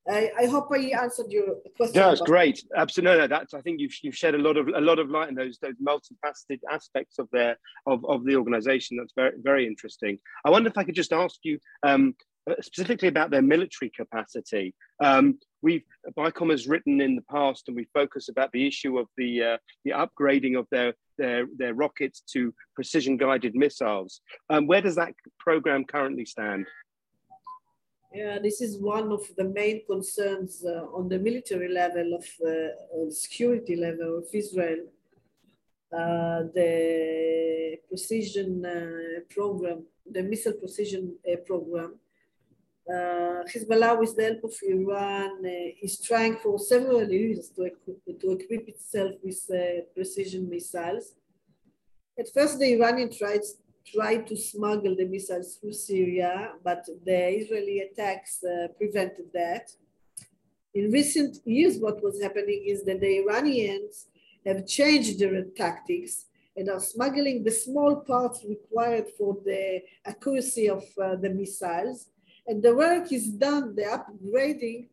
I, 0.08 0.32
I, 0.36 0.46
hope 0.46 0.66
I 0.72 0.90
answered 1.00 1.30
your 1.30 1.56
question. 1.76 2.00
Yeah, 2.00 2.08
that's 2.08 2.20
great. 2.22 2.64
Absolutely, 2.76 3.28
that's. 3.28 3.54
I 3.54 3.60
think 3.60 3.78
you've, 3.78 3.94
you've 4.02 4.16
shed 4.16 4.34
a 4.34 4.38
lot 4.38 4.56
of 4.56 4.66
a 4.66 4.80
lot 4.80 4.98
of 4.98 5.10
light 5.10 5.28
in 5.28 5.36
those 5.36 5.58
those 5.62 5.76
multifaceted 5.76 6.58
aspects 6.68 7.20
of 7.20 7.28
their 7.30 7.56
of, 7.86 8.04
of 8.06 8.24
the 8.24 8.34
organisation. 8.34 8.96
That's 8.96 9.12
very 9.14 9.34
very 9.40 9.64
interesting. 9.64 10.18
I 10.44 10.50
wonder 10.50 10.68
if 10.68 10.76
I 10.76 10.82
could 10.82 10.96
just 10.96 11.12
ask 11.12 11.36
you 11.44 11.60
um, 11.84 12.16
specifically 12.60 13.08
about 13.08 13.30
their 13.30 13.42
military 13.42 13.92
capacity. 13.94 14.74
Um, 15.00 15.38
we've 15.62 15.84
BICOM 16.16 16.50
has 16.50 16.66
written 16.66 17.00
in 17.00 17.14
the 17.14 17.24
past, 17.30 17.68
and 17.68 17.76
we 17.76 17.86
focus 17.94 18.28
about 18.28 18.50
the 18.52 18.66
issue 18.66 18.98
of 18.98 19.06
the 19.16 19.42
uh, 19.42 19.56
the 19.84 19.92
upgrading 19.92 20.58
of 20.58 20.66
their 20.72 20.94
their 21.22 21.42
their 21.60 21.74
rockets 21.84 22.18
to 22.32 22.40
precision 22.76 23.14
guided 23.24 23.54
missiles. 23.64 24.12
Um, 24.52 24.62
where 24.70 24.82
does 24.86 24.96
that 25.02 25.12
program 25.46 25.80
currently 25.94 26.26
stand? 26.34 26.64
Yeah, 28.20 28.38
this 28.46 28.58
is 28.66 28.72
one 28.96 29.08
of 29.18 29.22
the 29.38 29.48
main 29.60 29.78
concerns 29.92 30.52
uh, 30.72 30.98
on 30.98 31.04
the 31.12 31.20
military 31.28 31.70
level 31.82 32.08
of 32.20 32.26
uh, 32.52 33.10
security 33.26 33.74
level 33.86 34.10
of 34.20 34.26
Israel. 34.42 34.82
Uh, 36.00 36.40
the 36.58 37.78
precision 37.88 38.50
uh, 38.64 39.20
program, 39.36 39.78
the 40.16 40.22
missile 40.22 40.58
precision 40.62 41.04
uh, 41.30 41.36
program, 41.50 41.90
uh, 42.88 43.44
Hezbollah, 43.52 43.98
with 43.98 44.16
the 44.16 44.24
help 44.24 44.44
of 44.44 44.54
Iran, 44.62 45.30
uh, 45.44 45.86
is 45.86 46.00
trying 46.00 46.36
for 46.36 46.58
several 46.58 47.08
years 47.08 47.50
to 47.50 47.62
equip, 47.62 48.20
to 48.20 48.32
equip 48.32 48.68
itself 48.68 49.12
with 49.22 49.40
uh, 49.50 49.82
precision 49.94 50.48
missiles. 50.48 51.14
At 52.18 52.26
first, 52.34 52.58
the 52.58 52.72
Iranian 52.72 53.10
tried, 53.10 53.40
tried 53.86 54.26
to 54.26 54.36
smuggle 54.36 54.96
the 54.96 55.06
missiles 55.06 55.56
through 55.56 55.72
Syria, 55.74 56.52
but 56.62 56.84
the 57.04 57.38
Israeli 57.40 57.80
attacks 57.80 58.42
uh, 58.44 58.68
prevented 58.76 59.26
that. 59.32 59.70
In 60.74 60.90
recent 60.90 61.38
years, 61.44 61.78
what 61.78 62.02
was 62.02 62.20
happening 62.20 62.64
is 62.66 62.84
that 62.84 63.00
the 63.00 63.18
Iranians 63.18 64.06
have 64.44 64.66
changed 64.66 65.18
their 65.20 65.44
tactics 65.56 66.26
and 66.56 66.68
are 66.68 66.80
smuggling 66.80 67.44
the 67.44 67.50
small 67.50 67.96
parts 67.96 68.44
required 68.46 69.06
for 69.16 69.36
the 69.44 69.82
accuracy 70.04 70.68
of 70.68 70.84
uh, 71.02 71.16
the 71.16 71.30
missiles. 71.30 72.08
And 72.46 72.62
the 72.62 72.74
work 72.74 73.12
is 73.12 73.28
done, 73.28 73.74
the 73.74 73.82
upgrading 73.82 74.88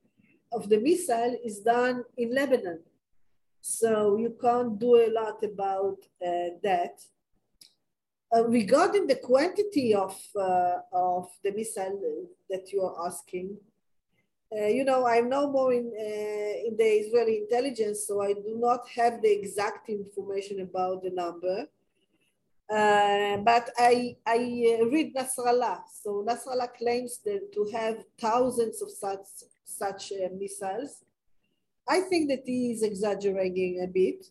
of 0.51 0.69
the 0.69 0.79
missile 0.79 1.37
is 1.43 1.59
done 1.59 2.03
in 2.17 2.33
Lebanon. 2.33 2.79
So 3.61 4.17
you 4.17 4.35
can't 4.41 4.79
do 4.79 4.95
a 4.95 5.09
lot 5.11 5.43
about 5.43 5.97
uh, 6.25 6.55
that. 6.63 7.01
Uh, 8.35 8.45
regarding 8.47 9.07
the 9.07 9.15
quantity 9.15 9.95
of, 9.95 10.15
uh, 10.35 10.77
of 10.93 11.27
the 11.43 11.51
missile 11.51 12.27
that 12.49 12.71
you 12.71 12.83
are 12.83 13.07
asking, 13.07 13.57
uh, 14.55 14.65
you 14.65 14.83
know, 14.83 15.05
I'm 15.05 15.29
no 15.29 15.49
more 15.51 15.73
in, 15.73 15.91
uh, 15.95 16.67
in 16.67 16.75
the 16.77 16.83
Israeli 16.83 17.37
intelligence, 17.37 18.05
so 18.07 18.21
I 18.21 18.33
do 18.33 18.55
not 18.57 18.87
have 18.89 19.21
the 19.21 19.31
exact 19.31 19.89
information 19.89 20.61
about 20.61 21.03
the 21.03 21.11
number. 21.11 21.67
Uh, 22.69 23.37
but 23.37 23.69
I, 23.77 24.15
I 24.25 24.77
uh, 24.79 24.85
read 24.85 25.15
Nasrallah. 25.15 25.79
So 26.03 26.23
Nasrallah 26.27 26.73
claims 26.77 27.19
that 27.25 27.51
to 27.53 27.67
have 27.73 28.03
thousands 28.19 28.81
of 28.81 28.91
such, 28.91 29.25
such 29.65 30.11
uh, 30.11 30.29
missiles. 30.37 31.03
I 31.87 32.01
think 32.01 32.29
that 32.29 32.43
he 32.45 32.71
is 32.71 32.83
exaggerating 32.83 33.81
a 33.83 33.87
bit 33.87 34.25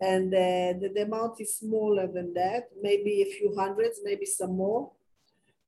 and 0.00 0.34
uh, 0.34 0.80
the, 0.80 0.90
the 0.94 1.02
amount 1.02 1.40
is 1.40 1.58
smaller 1.58 2.06
than 2.06 2.32
that, 2.34 2.70
maybe 2.80 3.22
a 3.22 3.32
few 3.36 3.54
hundreds, 3.54 4.00
maybe 4.02 4.24
some 4.24 4.56
more. 4.56 4.90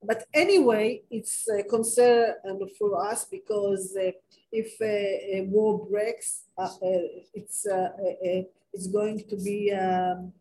But 0.02 0.24
anyway, 0.34 1.02
it's 1.10 1.46
a 1.48 1.62
concern 1.62 2.34
for 2.78 3.06
us 3.06 3.26
because 3.26 3.96
uh, 3.96 4.10
if 4.50 4.80
a, 4.80 5.38
a, 5.38 5.42
war 5.42 5.86
breaks, 5.86 6.44
uh, 6.58 6.64
uh 6.64 7.06
it's, 7.34 7.66
uh, 7.66 7.90
it's 8.72 8.88
going 8.88 9.22
to 9.28 9.36
be, 9.36 9.72
um, 9.72 10.32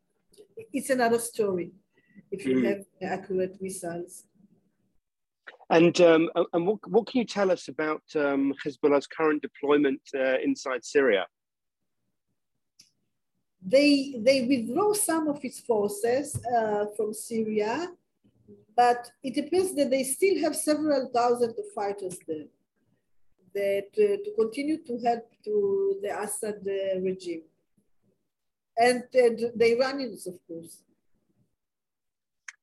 it's 0.74 0.90
another 0.90 1.20
story 1.20 1.72
if 2.32 2.46
you 2.46 2.58
mm. 2.58 2.66
have 2.66 2.86
accurate 3.02 3.62
missiles. 3.62 4.26
And, 5.70 6.00
um, 6.02 6.30
and 6.54 6.68
what, 6.68 6.80
what 6.90 7.08
can 7.08 7.20
you 7.20 7.26
tell 7.26 7.50
us 7.50 7.68
about 7.70 8.04
um, 8.16 8.54
Hezbollah's 8.66 9.08
current 9.08 9.42
deployment 9.42 10.02
uh, 10.14 10.38
inside 10.44 10.84
Syria? 10.84 11.26
They, 13.66 14.16
they 14.18 14.42
withdraw 14.42 14.94
some 14.94 15.28
of 15.30 15.44
its 15.46 15.60
forces 15.60 16.38
uh, 16.58 16.86
from 16.98 17.14
Syria 17.14 17.88
but 18.76 19.12
it 19.24 19.38
appears 19.38 19.74
that 19.74 19.90
they 19.90 20.04
still 20.04 20.40
have 20.42 20.56
several 20.56 21.10
thousand 21.14 21.52
of 21.52 21.66
fighters 21.76 22.18
there 22.28 22.50
that 23.54 23.90
uh, 23.98 24.16
to 24.24 24.32
continue 24.38 24.78
to 24.84 24.98
help 25.06 25.26
to 25.44 26.00
the 26.02 26.12
Assad 26.24 26.60
uh, 26.66 27.00
regime. 27.02 27.44
And 28.78 29.04
uh, 29.04 29.52
the 29.56 29.78
Iranians, 29.78 30.28
of 30.28 30.36
course. 30.48 30.78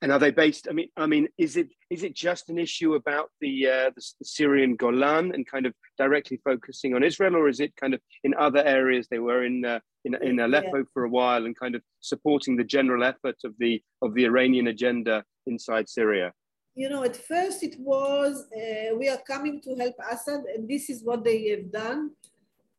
And 0.01 0.12
are 0.12 0.18
they 0.18 0.31
based? 0.31 0.68
I 0.71 0.73
mean, 0.73 0.88
I 0.97 1.07
mean, 1.07 1.29
is 1.38 1.57
it 1.57 1.68
is 1.90 2.05
it 2.05 2.14
just 2.14 2.51
an 2.51 2.59
issue 2.59 2.94
about 2.94 3.31
the, 3.40 3.66
uh, 3.66 3.90
the, 3.97 4.03
the 4.21 4.25
Syrian 4.25 4.77
Golan 4.77 5.35
and 5.35 5.44
kind 5.44 5.66
of 5.66 5.75
directly 5.97 6.40
focusing 6.44 6.94
on 6.94 7.03
Israel, 7.03 7.35
or 7.35 7.49
is 7.49 7.59
it 7.59 7.75
kind 7.75 7.94
of 7.94 8.01
in 8.23 8.33
other 8.35 8.62
areas? 8.64 9.09
They 9.09 9.18
were 9.18 9.44
in 9.44 9.64
uh, 9.64 9.81
in, 10.05 10.14
in 10.23 10.38
Aleppo 10.38 10.79
yeah. 10.79 10.83
for 10.92 11.05
a 11.05 11.09
while 11.11 11.47
and 11.47 11.59
kind 11.59 11.75
of 11.75 11.83
supporting 12.01 12.57
the 12.57 12.64
general 12.64 13.03
effort 13.03 13.37
of 13.44 13.55
the 13.59 13.83
of 14.01 14.14
the 14.14 14.25
Iranian 14.25 14.68
agenda 14.68 15.25
inside 15.47 15.88
Syria. 15.88 16.33
You 16.77 16.88
know, 16.88 17.03
at 17.03 17.16
first 17.16 17.64
it 17.64 17.75
was 17.81 18.47
uh, 18.57 18.94
we 18.97 19.09
are 19.09 19.21
coming 19.27 19.61
to 19.62 19.75
help 19.75 19.97
Assad, 20.12 20.44
and 20.55 20.68
this 20.68 20.88
is 20.88 21.03
what 21.03 21.25
they 21.25 21.49
have 21.49 21.73
done 21.73 22.12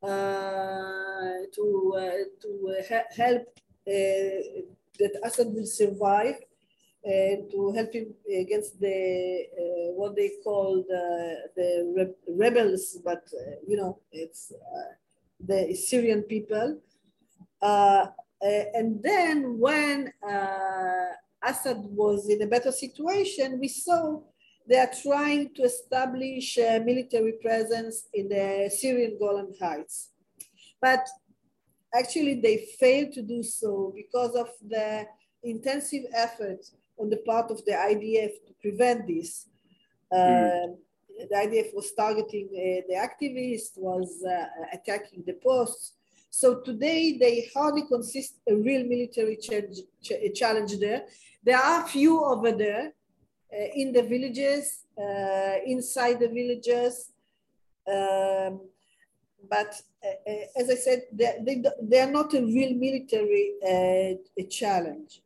to 0.02 1.94
uh, 1.96 2.24
to 2.42 2.82
help 3.16 3.42
uh, 3.42 4.62
that 4.98 5.12
Assad 5.24 5.48
will 5.52 5.66
survive 5.66 6.36
and 7.02 7.50
to 7.50 7.72
help 7.72 7.92
him 7.92 8.14
against 8.38 8.78
the 8.80 9.46
uh, 9.58 9.92
what 9.94 10.14
they 10.16 10.30
call 10.44 10.84
the, 10.86 11.36
the 11.56 12.14
rebels, 12.28 12.98
but 13.04 13.24
uh, 13.34 13.56
you 13.66 13.76
know 13.76 13.98
it's 14.12 14.52
uh, 14.52 14.92
the 15.40 15.74
Syrian 15.74 16.22
people. 16.22 16.78
Uh, 17.62 18.06
and 18.42 19.02
then 19.02 19.58
when 19.58 20.12
uh, 20.26 21.12
Assad 21.42 21.78
was 21.78 22.28
in 22.28 22.42
a 22.42 22.46
better 22.46 22.72
situation, 22.72 23.58
we 23.58 23.68
saw 23.68 24.20
they 24.70 24.78
are 24.78 24.90
trying 25.02 25.52
to 25.54 25.62
establish 25.62 26.56
a 26.56 26.78
military 26.78 27.32
presence 27.42 28.06
in 28.14 28.28
the 28.28 28.70
Syrian 28.72 29.16
Golan 29.18 29.52
Heights, 29.60 30.10
but 30.80 31.04
actually 31.92 32.40
they 32.40 32.68
failed 32.78 33.12
to 33.14 33.22
do 33.22 33.42
so 33.42 33.92
because 33.96 34.36
of 34.36 34.48
the 34.64 35.06
intensive 35.42 36.04
efforts 36.14 36.76
on 37.00 37.10
the 37.10 37.16
part 37.16 37.50
of 37.50 37.64
the 37.64 37.72
IDF 37.72 38.32
to 38.46 38.52
prevent 38.62 39.08
this. 39.08 39.48
Mm. 40.12 40.76
The 41.18 41.36
IDF 41.36 41.74
was 41.74 41.90
targeting 41.92 42.48
uh, 42.52 42.82
the 42.88 42.94
activists, 42.94 43.76
was 43.76 44.22
uh, 44.24 44.46
attacking 44.72 45.24
the 45.26 45.36
posts. 45.42 45.94
So 46.30 46.60
today 46.60 47.18
they 47.18 47.50
hardly 47.52 47.82
consist 47.88 48.34
a 48.48 48.54
real 48.54 48.84
military 48.84 49.36
change, 49.36 49.78
ch 50.00 50.12
challenge 50.32 50.78
there. 50.78 51.06
There 51.42 51.58
are 51.58 51.88
few 51.88 52.24
over 52.24 52.52
there 52.52 52.86
uh, 52.86 52.99
in 53.52 53.92
the 53.92 54.02
villages, 54.02 54.84
uh, 54.98 55.56
inside 55.66 56.20
the 56.20 56.28
villages. 56.28 57.10
Um, 57.86 58.60
but 59.48 59.80
uh, 60.04 60.30
uh, 60.30 60.60
as 60.60 60.70
I 60.70 60.74
said, 60.74 61.02
they, 61.12 61.62
they, 61.82 62.00
are 62.00 62.10
not 62.10 62.34
a 62.34 62.42
real 62.42 62.74
military 62.74 63.54
challenge. 64.50 65.22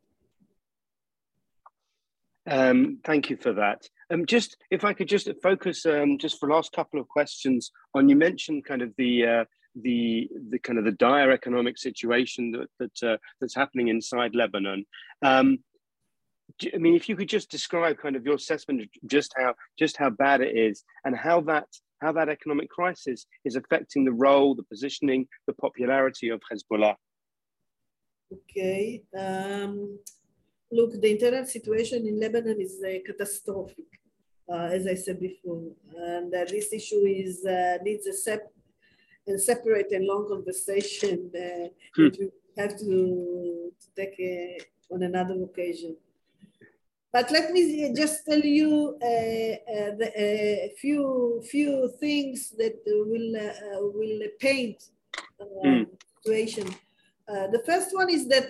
Um, 2.47 2.99
thank 3.03 3.29
you 3.29 3.37
for 3.37 3.53
that. 3.53 3.89
Um, 4.11 4.25
just 4.25 4.57
if 4.69 4.83
I 4.83 4.93
could 4.93 5.07
just 5.07 5.29
focus 5.41 5.85
um, 5.85 6.17
just 6.19 6.39
for 6.39 6.47
the 6.47 6.53
last 6.53 6.71
couple 6.73 6.99
of 6.99 7.07
questions 7.07 7.71
on 7.95 8.07
you 8.07 8.15
mentioned 8.15 8.65
kind 8.65 8.81
of 8.83 8.93
the 8.97 9.25
uh, 9.25 9.45
the 9.81 10.29
the 10.49 10.59
kind 10.59 10.77
of 10.77 10.85
the 10.85 10.91
dire 10.91 11.31
economic 11.31 11.77
situation 11.77 12.51
that 12.51 12.67
that 12.79 13.13
uh, 13.13 13.17
that's 13.41 13.55
happening 13.55 13.87
inside 13.87 14.35
Lebanon. 14.35 14.85
Um, 15.23 15.59
I 16.73 16.77
mean, 16.77 16.95
if 16.95 17.09
you 17.09 17.15
could 17.15 17.29
just 17.29 17.49
describe 17.49 17.97
kind 17.97 18.15
of 18.15 18.25
your 18.25 18.35
assessment 18.35 18.81
of 18.81 18.87
just 19.07 19.33
how 19.37 19.55
just 19.77 19.97
how 19.97 20.09
bad 20.09 20.41
it 20.41 20.55
is 20.55 20.83
and 21.03 21.15
how 21.15 21.41
that 21.41 21.67
how 22.01 22.11
that 22.13 22.29
economic 22.29 22.69
crisis 22.69 23.25
is 23.43 23.55
affecting 23.55 24.05
the 24.05 24.11
role, 24.11 24.55
the 24.55 24.63
positioning, 24.63 25.27
the 25.47 25.53
popularity 25.53 26.29
of 26.29 26.41
Hezbollah. 26.49 26.95
Okay. 28.33 29.03
Um, 29.17 29.99
look, 30.71 30.91
the 30.99 31.11
internal 31.11 31.45
situation 31.45 32.07
in 32.07 32.19
Lebanon 32.19 32.59
is 32.59 32.81
uh, 32.83 32.99
catastrophic, 33.05 33.85
uh, 34.51 34.69
as 34.77 34.87
I 34.87 34.95
said 34.95 35.19
before, 35.19 35.71
and 35.95 36.33
uh, 36.33 36.45
this 36.45 36.73
issue 36.73 37.05
is 37.05 37.45
uh, 37.45 37.77
needs 37.83 38.05
a, 38.07 38.13
sep- 38.13 38.53
a 39.27 39.37
separate 39.37 39.91
and 39.91 40.05
long 40.05 40.27
conversation 40.27 41.31
uh, 41.35 41.67
hmm. 41.95 42.05
that 42.05 42.17
we 42.19 42.29
have 42.57 42.77
to, 42.79 43.71
to 43.81 43.87
take 43.95 44.15
uh, 44.19 44.93
on 44.93 45.03
another 45.03 45.35
occasion. 45.43 45.95
But 47.15 47.31
let 47.31 47.53
me 47.53 47.93
just 47.95 48.25
tell 48.25 48.43
you 48.59 48.97
a 49.01 50.73
few 50.81 51.41
few 51.49 51.73
things 51.97 52.37
that 52.59 52.75
will 53.09 53.31
will 53.97 54.21
paint 54.37 54.79
mm. 55.39 55.87
situation. 56.17 56.67
the 57.55 57.61
first 57.69 57.89
one 58.01 58.09
is 58.17 58.23
that 58.33 58.47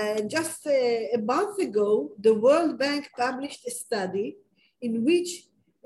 uh, 0.00 0.22
just 0.36 0.66
a, 0.66 1.10
a, 1.18 1.20
month 1.34 1.56
ago, 1.68 1.90
the 2.26 2.34
World 2.34 2.74
Bank 2.84 3.02
published 3.16 3.62
a 3.64 3.70
study 3.84 4.28
in 4.86 4.92
which 5.08 5.30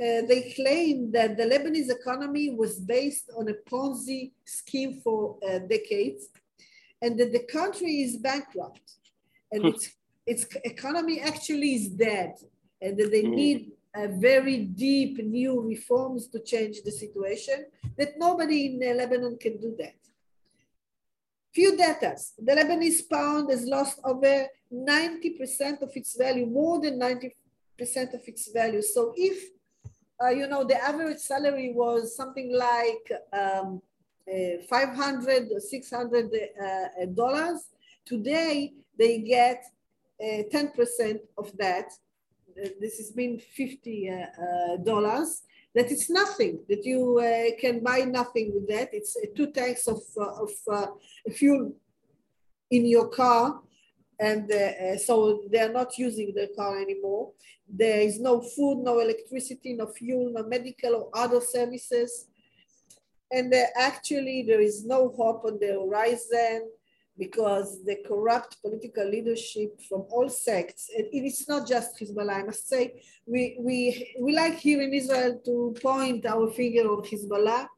uh, 0.02 0.20
they 0.30 0.40
claimed 0.58 1.12
that 1.12 1.36
the 1.36 1.46
Lebanese 1.52 1.90
economy 2.00 2.46
was 2.62 2.72
based 2.96 3.26
on 3.38 3.44
a 3.48 3.56
Ponzi 3.68 4.32
scheme 4.58 4.94
for 5.04 5.20
uh, 5.46 5.58
decades 5.74 6.22
and 7.02 7.12
that 7.18 7.32
the 7.36 7.44
country 7.58 7.92
is 8.06 8.16
bankrupt 8.16 8.88
and 9.52 9.62
hmm. 9.62 9.68
its, 9.68 9.84
its 10.26 10.46
economy 10.64 11.20
actually 11.20 11.74
is 11.74 11.88
dead 11.88 12.34
and 12.80 12.96
that 12.98 13.10
they 13.10 13.22
hmm. 13.22 13.34
need 13.34 13.72
very 14.08 14.58
deep 14.58 15.18
new 15.18 15.60
reforms 15.60 16.26
to 16.28 16.40
change 16.40 16.82
the 16.82 16.90
situation, 16.90 17.66
that 17.96 18.18
nobody 18.18 18.66
in 18.66 18.82
uh, 18.82 18.94
Lebanon 18.94 19.36
can 19.38 19.60
do 19.60 19.74
that. 19.78 19.94
Few 21.54 21.76
data. 21.76 22.16
The 22.38 22.52
Lebanese 22.52 23.08
pound 23.08 23.50
has 23.50 23.64
lost 23.64 24.00
over 24.04 24.46
90% 24.72 25.82
of 25.82 25.92
its 25.94 26.16
value, 26.16 26.46
more 26.46 26.80
than 26.80 26.98
90% 26.98 27.30
of 28.14 28.22
its 28.26 28.50
value. 28.52 28.82
So 28.82 29.12
if, 29.16 29.50
uh, 30.20 30.30
you 30.30 30.48
know, 30.48 30.64
the 30.64 30.82
average 30.82 31.18
salary 31.18 31.72
was 31.72 32.16
something 32.16 32.52
like 32.52 33.12
um, 33.32 33.80
uh, 34.28 34.62
500, 34.68 35.62
600 35.62 36.26
uh, 36.26 37.04
dollars, 37.14 37.68
today 38.04 38.72
they 38.98 39.18
get 39.18 39.64
10% 40.22 41.14
uh, 41.14 41.18
of 41.38 41.56
that. 41.58 41.92
Uh, 42.56 42.68
this 42.80 42.98
has 42.98 43.10
been 43.10 43.40
$50 43.58 44.22
uh, 44.22 44.76
dollars. 44.84 45.42
that 45.74 45.90
it's 45.90 46.08
nothing, 46.08 46.60
that 46.68 46.84
you 46.84 47.18
uh, 47.18 47.60
can 47.60 47.82
buy 47.82 48.00
nothing 48.00 48.52
with 48.54 48.68
that. 48.68 48.90
It's 48.92 49.16
uh, 49.16 49.26
two 49.36 49.50
tanks 49.50 49.88
of, 49.88 50.00
uh, 50.16 50.44
of 50.44 50.50
uh, 50.70 50.86
fuel 51.32 51.72
in 52.70 52.86
your 52.86 53.08
car. 53.08 53.60
And 54.20 54.50
uh, 54.50 54.96
so 54.96 55.42
they're 55.50 55.72
not 55.72 55.98
using 55.98 56.32
their 56.32 56.50
car 56.56 56.80
anymore. 56.80 57.32
There 57.68 58.00
is 58.00 58.20
no 58.20 58.40
food, 58.40 58.84
no 58.84 59.00
electricity, 59.00 59.74
no 59.74 59.88
fuel, 59.88 60.30
no 60.32 60.44
medical 60.44 60.94
or 60.94 61.10
other 61.12 61.40
services. 61.40 62.28
And 63.32 63.52
actually 63.76 64.44
there 64.46 64.60
is 64.60 64.84
no 64.84 65.08
hope 65.08 65.44
on 65.44 65.58
the 65.58 65.72
horizon 65.72 66.70
because 67.18 67.84
the 67.84 67.96
corrupt 68.06 68.60
political 68.60 69.08
leadership 69.08 69.80
from 69.88 70.04
all 70.10 70.28
sects, 70.28 70.90
and 70.96 71.06
it's 71.12 71.48
not 71.48 71.66
just 71.66 71.98
Hezbollah, 72.00 72.40
I 72.40 72.42
must 72.42 72.68
say, 72.68 73.02
we, 73.26 73.56
we, 73.60 74.14
we 74.20 74.34
like 74.34 74.56
here 74.56 74.82
in 74.82 74.92
Israel 74.92 75.40
to 75.44 75.74
point 75.80 76.26
our 76.26 76.50
finger 76.50 76.88
on 76.88 77.02
Hezbollah. 77.02 77.68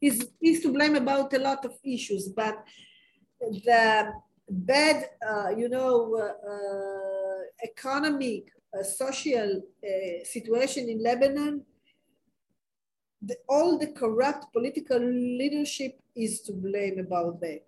He's, 0.00 0.24
he's 0.40 0.62
to 0.62 0.72
blame 0.72 0.96
about 0.96 1.32
a 1.32 1.38
lot 1.38 1.64
of 1.64 1.74
issues, 1.84 2.28
but 2.28 2.64
the 3.40 4.12
bad, 4.48 5.08
uh, 5.26 5.50
you 5.56 5.68
know, 5.68 6.14
uh, 6.14 6.50
uh, 6.50 7.40
economic, 7.64 8.44
uh, 8.78 8.82
social 8.82 9.62
uh, 9.84 10.24
situation 10.24 10.88
in 10.88 11.02
Lebanon, 11.02 11.62
the, 13.22 13.36
all 13.48 13.78
the 13.78 13.88
corrupt 13.88 14.52
political 14.52 14.98
leadership 15.00 15.98
is 16.14 16.42
to 16.42 16.52
blame 16.52 16.98
about 17.00 17.40
that 17.40 17.64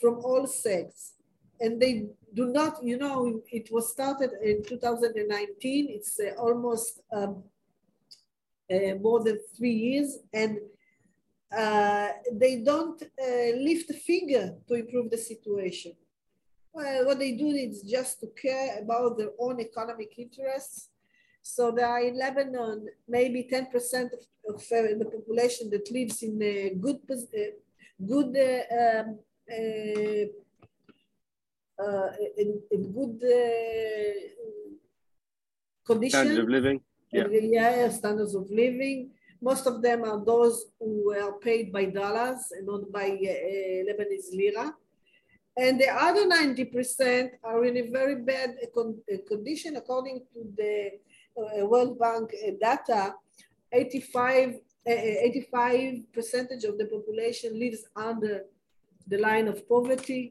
from 0.00 0.20
all 0.24 0.46
sects. 0.46 1.14
And 1.60 1.80
they 1.80 2.06
do 2.34 2.46
not, 2.46 2.82
you 2.82 2.96
know, 2.96 3.42
it 3.52 3.70
was 3.70 3.92
started 3.92 4.30
in 4.42 4.62
2019. 4.64 5.88
It's 5.90 6.18
uh, 6.18 6.40
almost 6.40 7.00
um, 7.12 7.44
uh, 8.72 8.94
more 9.00 9.22
than 9.22 9.38
three 9.56 9.72
years. 9.72 10.18
And 10.32 10.58
uh, 11.56 12.08
they 12.32 12.62
don't 12.62 13.02
uh, 13.02 13.56
lift 13.56 13.90
a 13.90 13.94
finger 13.94 14.54
to 14.68 14.74
improve 14.74 15.10
the 15.10 15.18
situation. 15.18 15.92
Well, 16.72 17.06
what 17.06 17.18
they 17.18 17.32
do 17.32 17.48
is 17.48 17.82
just 17.82 18.20
to 18.20 18.28
care 18.28 18.78
about 18.80 19.18
their 19.18 19.32
own 19.38 19.60
economic 19.60 20.16
interests. 20.16 20.88
So 21.42 21.72
there 21.72 21.86
are 21.86 22.00
in 22.00 22.16
Lebanon 22.16 22.86
maybe 23.08 23.48
10% 23.50 23.72
of, 24.12 24.54
of 24.54 24.62
uh, 24.62 24.98
the 24.98 25.10
population 25.12 25.68
that 25.70 25.90
lives 25.90 26.22
in 26.22 26.40
a 26.42 26.74
good, 26.78 27.00
uh, 27.10 27.16
good 28.06 28.26
um, 28.26 28.34
uh, 28.38 28.76
uh, 28.76 29.04
Uh, 29.50 30.26
uh, 31.80 32.10
in, 32.36 32.60
in 32.70 32.92
good 32.92 33.18
uh, 33.24 34.12
condition. 35.86 36.20
Standard 36.20 36.44
of 36.44 36.48
living. 36.48 36.76
Uh, 37.14 37.28
yeah. 37.30 37.76
yeah, 37.78 37.88
standards 37.88 38.34
of 38.34 38.50
living. 38.50 39.10
Most 39.40 39.66
of 39.66 39.80
them 39.80 40.04
are 40.04 40.22
those 40.22 40.66
who 40.78 41.14
are 41.14 41.32
paid 41.38 41.72
by 41.72 41.86
dollars 41.86 42.52
and 42.52 42.66
not 42.66 42.92
by 42.92 43.06
uh, 43.06 43.78
Lebanese 43.88 44.32
lira. 44.34 44.74
And 45.56 45.80
the 45.80 45.88
other 45.88 46.26
90% 46.28 47.30
are 47.42 47.64
in 47.64 47.76
a 47.78 47.90
very 47.90 48.16
bad 48.16 48.56
con 48.74 48.98
condition. 49.26 49.76
According 49.76 50.20
to 50.32 50.40
the 50.56 50.90
uh, 51.36 51.66
World 51.66 51.98
Bank 51.98 52.30
data, 52.60 53.14
85, 53.72 54.56
85 54.86 56.12
percentage 56.12 56.64
of 56.64 56.76
the 56.76 56.86
population 56.86 57.58
lives 57.58 57.84
under 57.96 58.44
the 59.10 59.18
line 59.18 59.48
of 59.48 59.68
poverty, 59.68 60.22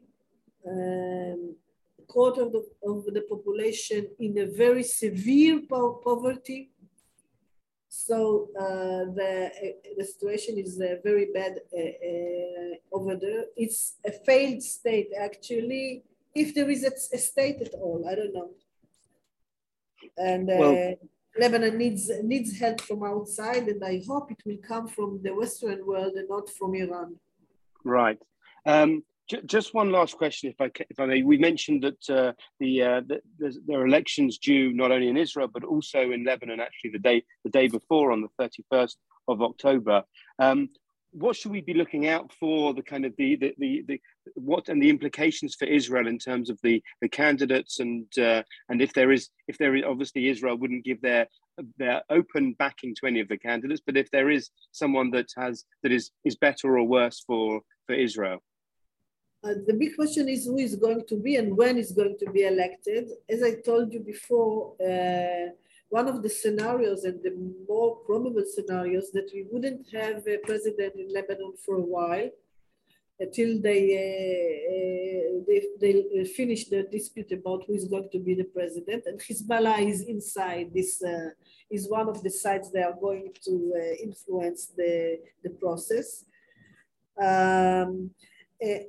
um, 0.66 1.54
a 2.02 2.04
quarter 2.08 2.42
of 2.42 2.52
the, 2.52 2.62
of 2.90 3.04
the 3.16 3.24
population 3.32 4.08
in 4.18 4.32
a 4.38 4.46
very 4.46 4.82
severe 4.82 5.60
po 5.68 6.00
poverty. 6.04 6.70
So 7.88 8.48
uh, 8.58 9.02
the, 9.18 9.50
the 9.98 10.04
situation 10.04 10.54
is 10.58 10.80
uh, 10.80 10.96
very 11.02 11.26
bad 11.34 11.54
uh, 11.76 11.94
uh, 12.10 12.96
over 12.96 13.16
there. 13.16 13.44
It's 13.56 13.96
a 14.06 14.12
failed 14.12 14.62
state, 14.62 15.10
actually, 15.28 16.04
if 16.34 16.54
there 16.54 16.70
is 16.70 16.84
a, 16.84 16.92
a 17.16 17.18
state 17.18 17.60
at 17.60 17.74
all, 17.74 18.00
I 18.10 18.14
don't 18.14 18.34
know. 18.38 18.50
And 20.16 20.48
uh, 20.50 20.54
well, 20.58 20.94
Lebanon 21.38 21.76
needs, 21.76 22.10
needs 22.22 22.58
help 22.58 22.80
from 22.80 23.02
outside, 23.02 23.64
and 23.68 23.82
I 23.84 24.02
hope 24.06 24.30
it 24.30 24.42
will 24.46 24.62
come 24.66 24.86
from 24.86 25.20
the 25.22 25.34
Western 25.34 25.84
world 25.84 26.14
and 26.14 26.28
not 26.28 26.48
from 26.50 26.74
Iran. 26.74 27.16
Right. 27.84 28.18
Um, 28.66 29.02
just 29.46 29.74
one 29.74 29.90
last 29.92 30.16
question, 30.16 30.50
if 30.50 30.60
I 30.60 30.70
if 30.90 30.98
I 30.98 31.06
may. 31.06 31.22
We 31.22 31.38
mentioned 31.38 31.84
that 31.84 32.10
uh, 32.10 32.32
the, 32.58 32.82
uh, 32.82 33.00
the 33.06 33.60
there 33.66 33.80
are 33.80 33.86
elections 33.86 34.38
due 34.38 34.72
not 34.72 34.90
only 34.90 35.08
in 35.08 35.16
Israel 35.16 35.48
but 35.52 35.64
also 35.64 36.10
in 36.10 36.24
Lebanon. 36.24 36.60
Actually, 36.60 36.90
the 36.90 36.98
day 36.98 37.22
the 37.44 37.50
day 37.50 37.68
before, 37.68 38.12
on 38.12 38.22
the 38.22 38.28
thirty 38.38 38.64
first 38.70 38.98
of 39.28 39.42
October. 39.42 40.02
Um, 40.38 40.70
what 41.12 41.34
should 41.34 41.50
we 41.50 41.60
be 41.60 41.74
looking 41.74 42.06
out 42.06 42.32
for? 42.38 42.72
The 42.72 42.82
kind 42.82 43.04
of 43.04 43.14
the, 43.16 43.36
the 43.36 43.54
the, 43.58 43.84
the 43.86 44.00
what 44.34 44.68
and 44.68 44.80
the 44.82 44.90
implications 44.90 45.54
for 45.54 45.64
Israel 45.66 46.06
in 46.06 46.18
terms 46.18 46.50
of 46.50 46.58
the 46.62 46.82
the 47.00 47.08
candidates 47.08 47.80
and 47.80 48.06
uh, 48.18 48.42
and 48.68 48.80
if 48.80 48.92
there 48.92 49.10
is 49.10 49.28
if 49.48 49.58
there 49.58 49.74
is 49.74 49.84
obviously 49.86 50.28
Israel 50.28 50.56
wouldn't 50.56 50.84
give 50.84 51.00
their 51.02 51.26
their 51.78 52.02
open 52.10 52.54
backing 52.54 52.94
to 52.96 53.06
any 53.06 53.20
of 53.20 53.28
the 53.28 53.36
candidates, 53.36 53.82
but 53.84 53.96
if 53.96 54.10
there 54.10 54.30
is 54.30 54.50
someone 54.72 55.10
that 55.10 55.26
has 55.36 55.64
that 55.82 55.92
is 55.92 56.10
is 56.24 56.36
better 56.36 56.78
or 56.78 56.84
worse 56.84 57.22
for 57.26 57.60
for 57.86 57.94
Israel. 57.94 58.42
Uh, 59.42 59.54
the 59.66 59.72
big 59.72 59.96
question 59.96 60.28
is 60.28 60.44
who 60.44 60.58
is 60.58 60.76
going 60.76 61.02
to 61.06 61.16
be 61.16 61.36
and 61.36 61.56
when 61.56 61.78
is 61.78 61.92
going 61.92 62.16
to 62.18 62.30
be 62.30 62.42
elected. 62.42 63.08
As 63.28 63.42
I 63.42 63.54
told 63.54 63.90
you 63.92 64.00
before, 64.00 64.74
uh, 64.78 65.52
one 65.88 66.08
of 66.08 66.22
the 66.22 66.28
scenarios 66.28 67.04
and 67.04 67.22
the 67.22 67.34
more 67.66 67.96
probable 68.04 68.44
scenarios 68.46 69.10
that 69.12 69.30
we 69.32 69.46
wouldn't 69.50 69.86
have 69.92 70.26
a 70.28 70.36
president 70.44 70.94
in 70.96 71.12
Lebanon 71.12 71.54
for 71.64 71.76
a 71.76 71.80
while 71.80 72.28
until 73.18 73.60
they, 73.60 73.82
uh, 73.96 75.42
they, 75.46 76.04
they 76.12 76.24
finish 76.24 76.66
the 76.66 76.82
dispute 76.84 77.32
about 77.32 77.64
who 77.66 77.74
is 77.74 77.86
going 77.86 78.08
to 78.12 78.18
be 78.18 78.34
the 78.34 78.44
president. 78.44 79.04
And 79.06 79.18
Hezbollah 79.18 79.88
is 79.88 80.02
inside 80.02 80.70
this, 80.74 81.02
uh, 81.02 81.30
is 81.70 81.88
one 81.88 82.08
of 82.10 82.22
the 82.22 82.30
sides 82.30 82.70
they 82.70 82.82
are 82.82 82.96
going 83.00 83.32
to 83.46 83.72
uh, 83.74 84.02
influence 84.02 84.66
the, 84.76 85.18
the 85.42 85.50
process. 85.50 86.26
Um, 87.18 87.26
uh, 87.26 88.29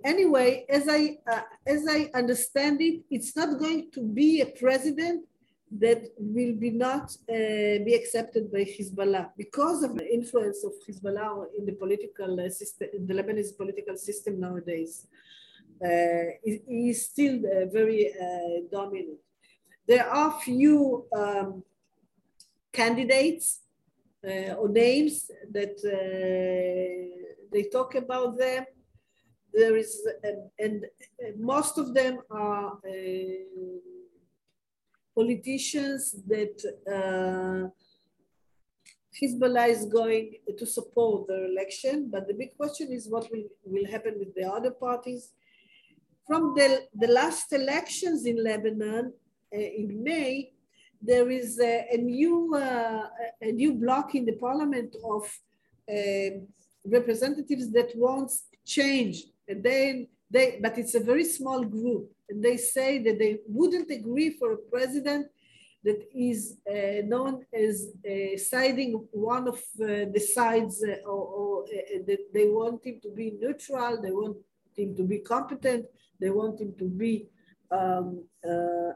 anyway, 0.03 0.65
as 0.69 0.87
I, 0.89 1.17
uh, 1.31 1.41
as 1.65 1.87
I 1.89 2.09
understand 2.13 2.81
it, 2.81 3.01
it's 3.09 3.35
not 3.35 3.57
going 3.59 3.89
to 3.91 4.01
be 4.01 4.41
a 4.41 4.47
president 4.47 5.25
that 5.79 6.03
will 6.17 6.53
be 6.53 6.69
not 6.69 7.15
uh, 7.29 7.79
be 7.85 7.93
accepted 7.95 8.51
by 8.51 8.65
Hezbollah 8.65 9.29
because 9.37 9.83
of 9.83 9.95
the 9.95 10.13
influence 10.13 10.65
of 10.65 10.73
Hezbollah 10.85 11.45
in 11.57 11.65
the 11.65 11.71
political 11.71 12.39
uh, 12.39 12.49
system, 12.49 12.89
the 13.07 13.13
Lebanese 13.13 13.55
political 13.55 13.95
system 13.95 14.39
nowadays. 14.39 15.07
Uh, 15.83 16.37
is 16.45 17.05
still 17.07 17.37
uh, 17.37 17.65
very 17.73 18.13
dominant. 18.71 19.17
There 19.87 20.07
are 20.07 20.39
few 20.41 21.05
um, 21.11 21.63
candidates 22.71 23.61
or 24.23 24.69
names 24.69 25.31
that 25.51 25.81
they 27.51 27.63
talk 27.63 27.95
about 27.95 28.37
them 28.37 28.65
there 29.53 29.75
is, 29.75 30.07
and 30.59 30.85
most 31.37 31.77
of 31.77 31.93
them 31.93 32.19
are 32.29 32.73
uh, 32.73 33.81
politicians 35.15 36.15
that 36.27 36.57
uh, 36.87 37.69
Hezbollah 39.19 39.69
is 39.69 39.85
going 39.85 40.35
to 40.57 40.65
support 40.65 41.27
their 41.27 41.45
election, 41.45 42.09
but 42.11 42.27
the 42.27 42.33
big 42.33 42.55
question 42.55 42.91
is 42.91 43.09
what 43.09 43.29
will, 43.31 43.43
will 43.65 43.91
happen 43.91 44.15
with 44.17 44.33
the 44.35 44.47
other 44.49 44.71
parties. 44.71 45.33
From 46.25 46.53
the, 46.55 46.83
the 46.95 47.07
last 47.07 47.51
elections 47.51 48.25
in 48.25 48.41
Lebanon 48.41 49.13
uh, 49.53 49.59
in 49.59 50.01
May, 50.01 50.53
there 51.01 51.29
is 51.29 51.59
a, 51.59 51.87
a 51.91 51.97
new, 51.97 52.55
uh, 52.55 53.07
a 53.41 53.51
new 53.51 53.73
bloc 53.73 54.15
in 54.15 54.23
the 54.25 54.33
parliament 54.33 54.95
of 55.03 55.23
uh, 55.91 56.37
representatives 56.85 57.71
that 57.71 57.91
wants 57.95 58.43
change 58.65 59.23
and 59.47 59.63
then 59.63 60.07
they, 60.29 60.59
but 60.61 60.77
it's 60.77 60.95
a 60.95 60.99
very 60.99 61.25
small 61.25 61.63
group. 61.63 62.09
And 62.29 62.43
they 62.43 62.57
say 62.57 62.99
that 63.03 63.19
they 63.19 63.39
wouldn't 63.47 63.91
agree 63.91 64.29
for 64.39 64.53
a 64.53 64.57
president 64.57 65.27
that 65.83 66.01
is 66.15 66.57
uh, 66.69 67.01
known 67.05 67.43
as 67.53 67.89
uh, 68.09 68.37
siding 68.37 69.07
one 69.11 69.47
of 69.47 69.55
uh, 69.55 70.05
the 70.13 70.23
sides 70.33 70.83
uh, 70.87 71.09
or, 71.09 71.23
or 71.39 71.63
uh, 71.63 71.99
that 72.07 72.19
they 72.33 72.47
want 72.47 72.85
him 72.85 72.99
to 73.01 73.09
be 73.09 73.33
neutral, 73.41 74.01
they 74.01 74.11
want 74.11 74.37
him 74.77 74.95
to 74.95 75.03
be 75.03 75.19
competent, 75.19 75.85
they 76.19 76.29
want 76.29 76.61
him 76.61 76.73
to 76.77 76.85
be 76.85 77.27
um, 77.71 78.23
uh, 78.47 78.91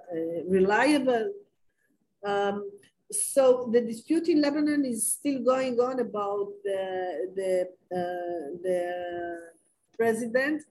reliable. 0.47 1.31
Um, 2.23 2.69
so 3.11 3.69
the 3.73 3.81
dispute 3.81 4.27
in 4.29 4.41
Lebanon 4.41 4.85
is 4.85 5.13
still 5.13 5.43
going 5.43 5.79
on 5.79 5.99
about 5.99 6.49
the, 6.63 7.31
the, 7.35 7.69
the 8.63 9.54
president. 9.97 10.63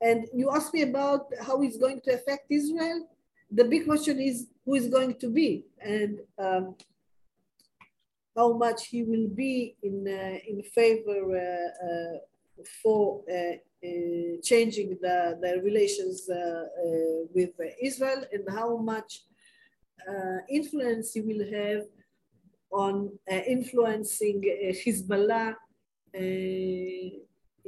And 0.00 0.26
you 0.32 0.50
asked 0.50 0.72
me 0.72 0.82
about 0.82 1.26
how 1.46 1.62
it's 1.62 1.76
going 1.76 2.00
to 2.02 2.14
affect 2.14 2.46
Israel. 2.50 3.08
The 3.50 3.64
big 3.64 3.86
question 3.86 4.20
is 4.20 4.46
who 4.64 4.74
is 4.74 4.88
going 4.88 5.14
to 5.16 5.28
be. 5.28 5.64
And 5.80 6.20
um, 6.38 6.76
how 8.38 8.52
much 8.52 8.86
he 8.86 9.02
will 9.02 9.28
be 9.28 9.74
in, 9.82 10.06
uh, 10.06 10.38
in 10.46 10.62
favor 10.62 11.20
uh, 11.36 11.86
uh, 11.86 12.18
for 12.82 13.22
changing 14.42 14.90
the, 15.02 15.38
the 15.42 15.60
relations 15.62 16.28
with 17.34 17.50
Israel 17.82 18.24
and 18.32 18.44
how 18.58 18.76
much 18.76 19.22
influence 20.48 21.12
he 21.12 21.20
will 21.20 21.44
have 21.60 21.82
on 22.70 22.94
influencing 23.28 24.40
Hezbollah 24.80 25.54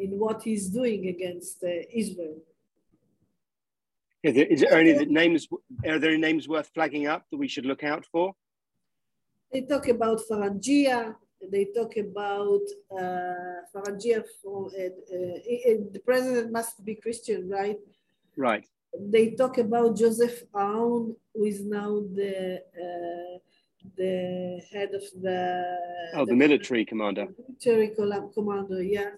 in 0.00 0.18
what 0.18 0.42
he's 0.42 0.66
doing 0.68 1.08
against 1.08 1.62
Israel. 2.02 2.36
Is 4.22 4.34
there, 4.34 4.46
is 4.46 4.60
there 4.60 4.74
any 4.74 4.92
names? 5.06 5.48
Are 5.86 5.98
there 5.98 6.10
any 6.10 6.20
names 6.20 6.48
worth 6.48 6.68
flagging 6.74 7.06
up 7.06 7.24
that 7.30 7.38
we 7.38 7.48
should 7.48 7.66
look 7.66 7.82
out 7.84 8.04
for? 8.12 8.34
They 9.52 9.62
talk 9.62 9.88
about 9.88 10.20
Frangieh. 10.28 11.14
They 11.50 11.64
talk 11.76 11.96
about 11.96 12.64
uh, 12.92 13.64
Frangieh. 13.72 14.22
For, 14.42 14.66
uh, 14.66 14.84
uh, 14.84 15.78
the 15.94 16.02
president 16.04 16.52
must 16.52 16.84
be 16.84 16.94
Christian, 16.96 17.48
right? 17.48 17.78
Right. 18.36 18.66
They 19.14 19.30
talk 19.30 19.56
about 19.58 19.96
Joseph 19.96 20.42
Aoun, 20.54 21.14
who 21.34 21.44
is 21.44 21.64
now 21.64 21.90
the 22.18 22.62
uh, 22.84 23.38
the 23.96 24.60
head 24.70 24.90
of 24.94 25.04
the 25.22 25.40
oh 26.14 26.24
the, 26.26 26.32
the 26.32 26.36
military 26.36 26.84
commander. 26.84 27.26
Military 27.38 27.88
commander, 28.34 28.82
yeah. 28.82 29.10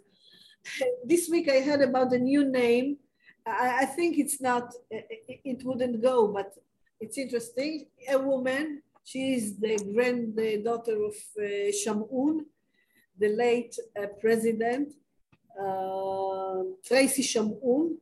This 1.05 1.29
week 1.29 1.51
I 1.51 1.61
heard 1.61 1.83
about 1.83 2.13
a 2.13 2.19
new 2.19 2.45
name 2.45 2.99
I, 3.47 3.79
I 3.83 3.85
think 3.87 4.19
it's 4.19 4.41
not, 4.41 4.75
it, 4.91 5.41
it 5.45 5.65
wouldn't 5.65 6.03
go, 6.03 6.29
but 6.29 6.53
it's 7.01 7.19
interesting. 7.19 7.87
A 8.09 8.19
woman, 8.19 8.83
she 9.05 9.35
is 9.35 9.59
the 9.59 9.77
granddaughter 9.93 11.05
of 11.05 11.15
uh, 11.39 11.73
Chamoun, 11.73 12.47
the 13.19 13.29
late 13.29 13.77
uh, 14.01 14.07
president, 14.21 14.93
uh, 15.61 16.63
Tracy 16.85 17.23
Chamoun, 17.23 17.97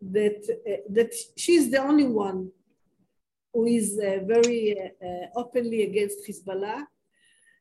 that, 0.00 0.42
uh, 0.68 0.76
that 0.90 1.14
she's 1.36 1.70
the 1.70 1.78
only 1.78 2.06
one 2.06 2.50
who 3.54 3.66
is 3.66 3.98
uh, 3.98 4.18
very 4.24 4.76
uh, 4.80 5.26
openly 5.36 5.82
against 5.82 6.26
Hezbollah. 6.26 6.84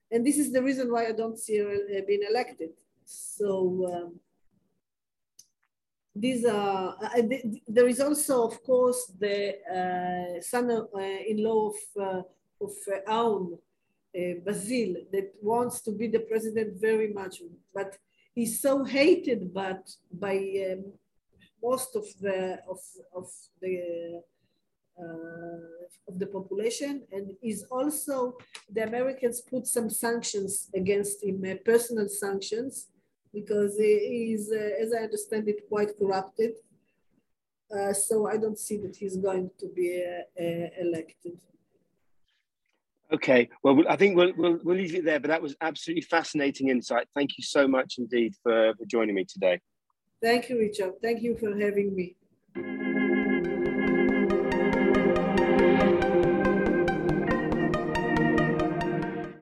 And 0.10 0.26
this 0.26 0.38
is 0.38 0.52
the 0.52 0.62
reason 0.62 0.92
why 0.92 1.08
I 1.08 1.12
don't 1.12 1.38
see 1.38 1.58
her 1.58 1.78
being 2.06 2.24
elected. 2.30 2.72
So 3.06 3.88
um, 3.94 4.20
these 6.16 6.46
are, 6.46 6.98
uh, 7.02 7.22
there 7.68 7.88
is 7.88 8.00
also, 8.02 8.48
of 8.48 8.62
course, 8.64 9.12
the 9.20 9.56
uh, 9.70 10.42
son-in-law 10.42 11.70
of, 11.70 11.76
uh, 12.00 12.22
of 12.62 12.72
uh, 12.92 13.12
Aoun, 13.12 13.54
uh, 13.54 14.20
Bassil, 14.46 15.10
that 15.12 15.34
wants 15.42 15.82
to 15.82 15.92
be 15.92 16.08
the 16.08 16.20
president 16.20 16.80
very 16.82 17.14
much, 17.14 17.42
but 17.74 17.98
he's 18.36 18.62
so 18.62 18.84
hated 18.84 19.54
but 19.54 19.90
by 20.12 20.36
um, 20.72 20.92
most 21.64 21.96
of 21.96 22.06
the, 22.20 22.60
of, 22.70 22.80
of 23.16 23.30
the 23.62 24.22
uh, 25.00 26.08
of 26.08 26.20
the 26.20 26.28
population. 26.28 27.04
And 27.12 27.32
is 27.42 27.66
also 27.72 28.38
the 28.72 28.84
Americans 28.84 29.42
put 29.42 29.66
some 29.66 29.90
sanctions 29.90 30.70
against 30.76 31.24
him, 31.24 31.44
uh, 31.50 31.56
personal 31.66 32.08
sanctions, 32.10 32.88
because 33.34 33.78
he 33.78 34.34
is, 34.34 34.52
uh, 34.52 34.84
as 34.84 34.94
I 34.94 35.04
understand 35.04 35.48
it, 35.48 35.68
quite 35.70 35.98
corrupted. 35.98 36.54
Uh, 37.74 37.94
so 37.94 38.28
I 38.28 38.38
don't 38.38 38.60
see 38.60 38.78
that 38.78 38.96
he's 38.96 39.16
going 39.16 39.50
to 39.60 39.68
be 39.68 40.04
uh, 40.40 40.44
elected. 40.80 41.40
Okay, 43.14 43.50
well, 43.64 43.84
I 43.90 43.98
think 43.98 44.16
we'll, 44.16 44.32
we'll, 44.38 44.60
we'll 44.64 44.78
leave 44.78 44.96
it 44.96 45.04
there, 45.04 45.20
but 45.20 45.30
that 45.30 45.42
was 45.42 45.56
absolutely 45.62 46.02
fascinating 46.02 46.70
insight. 46.70 47.08
Thank 47.14 47.38
you 47.38 47.44
so 47.44 47.68
much 47.68 47.96
indeed 47.98 48.34
for, 48.42 48.74
for 48.78 48.86
joining 48.86 49.16
me 49.16 49.26
today. 49.26 49.60
Thank 50.22 50.50
you, 50.50 50.60
Richard. 50.60 50.94
Thank 51.02 51.22
you 51.22 51.36
for 51.38 51.58
having 51.58 51.96
me. 51.96 53.01